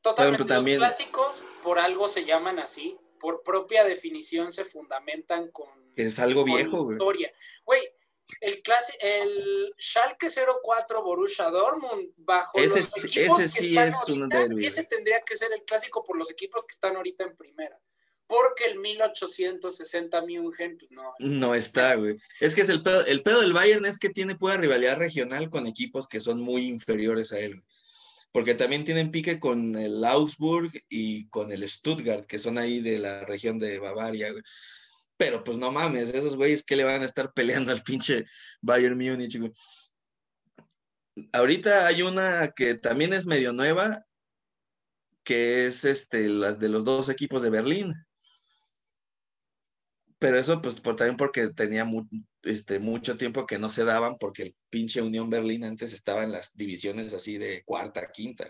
[0.00, 0.44] Totalmente.
[0.44, 2.96] También, los clásicos por algo se llaman así,
[3.26, 5.66] por propia definición se fundamentan con
[5.96, 6.94] es algo viejo, güey.
[6.94, 7.32] Historia.
[7.64, 7.82] Güey,
[8.40, 10.28] el, clase, el Schalke
[10.62, 14.64] 04 Borussia Dortmund bajo ese, los equipos ese sí es un derby.
[14.64, 17.80] Ese tendría que ser el clásico por los equipos que están ahorita en primera.
[18.28, 21.12] Porque el 1860 München, pues no.
[21.18, 22.18] No está, güey.
[22.38, 25.50] Es que es el pedo, el pedo del Bayern es que tiene pura rivalidad regional
[25.50, 27.60] con equipos que son muy inferiores a él.
[28.32, 32.98] Porque también tienen pique con el Augsburg y con el Stuttgart, que son ahí de
[32.98, 34.28] la región de Bavaria.
[35.16, 38.26] Pero pues no mames, esos güeyes que le van a estar peleando al pinche
[38.60, 39.52] Bayern Múnich, güey.
[41.32, 44.04] Ahorita hay una que también es medio nueva,
[45.24, 47.94] que es este, las de los dos equipos de Berlín.
[50.18, 51.86] Pero eso, pues, por, también porque tenía
[52.46, 56.32] este, mucho tiempo que no se daban, porque el pinche Unión Berlín antes estaba en
[56.32, 58.46] las divisiones así de cuarta, quinta.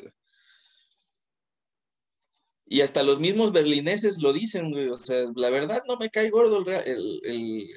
[2.68, 4.88] Y hasta los mismos berlineses lo dicen, güey.
[4.88, 7.68] O sea, la verdad no me cae gordo el,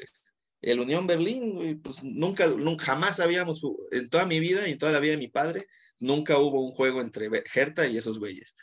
[0.61, 1.80] el, Unión Berlín.
[1.84, 3.61] Pues nunca, nunca, jamás habíamos,
[3.91, 5.65] en toda mi vida y en toda la vida de mi padre,
[5.99, 8.55] nunca hubo un juego entre Hertha y esos güeyes.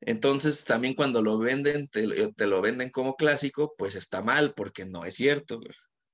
[0.00, 4.84] Entonces, también cuando lo venden, te, te, lo venden como clásico, pues está mal, porque
[4.84, 5.60] no es cierto.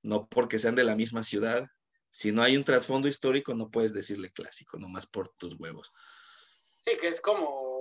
[0.01, 1.65] No porque sean de la misma ciudad.
[2.09, 5.91] Si no hay un trasfondo histórico, no puedes decirle clásico, nomás por tus huevos.
[6.85, 7.73] Sí, que es como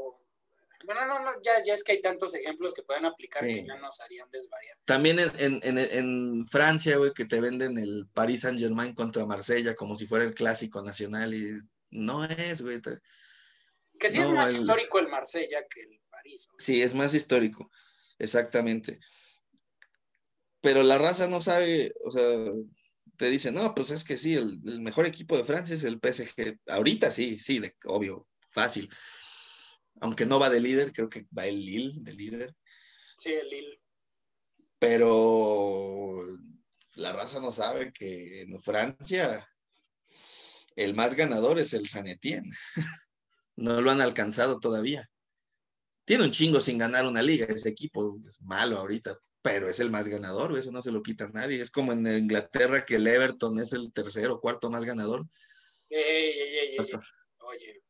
[0.84, 3.76] bueno, no, no, ya, ya es que hay tantos ejemplos que pueden aplicar que ya
[3.76, 4.76] nos harían desvariar.
[4.84, 9.74] También en, en, en, Francia, güey, que te venden el Paris Saint Germain contra Marsella
[9.74, 12.80] como si fuera el clásico nacional y no es, güey.
[14.02, 16.48] Que sí es más histórico el Marsella que el París.
[16.58, 17.70] Sí, es más histórico,
[18.18, 18.98] exactamente.
[20.60, 22.52] Pero la raza no sabe, o sea,
[23.16, 26.00] te dice, no, pues es que sí, el, el mejor equipo de Francia es el
[26.02, 26.58] PSG.
[26.68, 28.88] Ahorita sí, sí, de, obvio, fácil
[30.02, 32.56] aunque no va de líder, creo que va el Lille de líder.
[33.16, 33.80] Sí, el Lille.
[34.80, 36.18] Pero
[36.96, 39.48] la raza no sabe que en Francia
[40.74, 42.50] el más ganador es el San Etienne.
[43.56, 45.08] no lo han alcanzado todavía.
[46.04, 49.90] Tiene un chingo sin ganar una liga, ese equipo es malo ahorita, pero es el
[49.90, 51.60] más ganador, eso no se lo quita a nadie.
[51.60, 55.24] Es como en Inglaterra que el Everton es el tercero o cuarto más ganador.
[57.38, 57.82] Oye,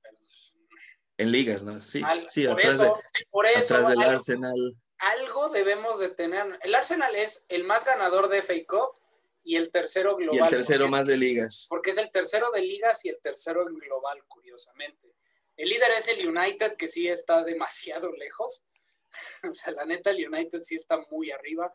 [1.23, 1.79] en ligas, ¿no?
[1.81, 4.77] Sí, sí por atrás, eso, por eso, atrás del algo, Arsenal.
[4.99, 6.59] Algo debemos de tener.
[6.63, 8.97] El Arsenal es el más ganador de FA Cup
[9.45, 10.39] y el tercero global.
[10.39, 11.67] Y el tercero más de ligas.
[11.69, 15.15] Porque es el tercero de ligas y el tercero en global, curiosamente.
[15.57, 18.65] El líder es el United, que sí está demasiado lejos.
[19.51, 21.75] o sea, la neta, el United sí está muy arriba.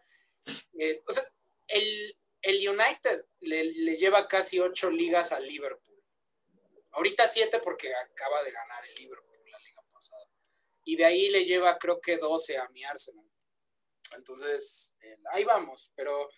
[0.80, 1.24] Eh, o sea,
[1.68, 6.02] el, el United le, le, lleva casi ocho ligas al Liverpool.
[6.92, 9.28] Ahorita siete porque acaba de ganar el Liverpool
[10.88, 13.30] y de ahí le lleva creo que 12 a mi Arsenal.
[14.16, 16.30] Entonces, eh, ahí vamos, pero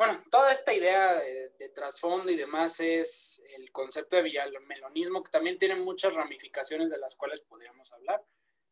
[0.00, 5.58] bueno, toda esta idea de, trasfondo y demás es el concepto de villamelonismo, que también
[5.58, 8.24] tiene muchas ramificaciones de las cuales podríamos hablar.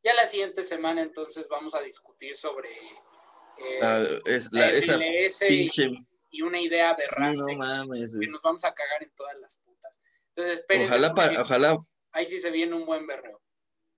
[0.03, 4.97] Ya la siguiente semana entonces vamos a discutir sobre eh, ah, es la, esa
[5.47, 5.91] pinche...
[6.31, 10.01] y, una idea aberrante no mames, que nos vamos a cagar en todas las putas.
[10.29, 10.95] Entonces, espérense.
[10.95, 11.79] Ojalá, para, ojalá.
[12.13, 13.43] Ahí sí se viene un buen berreo.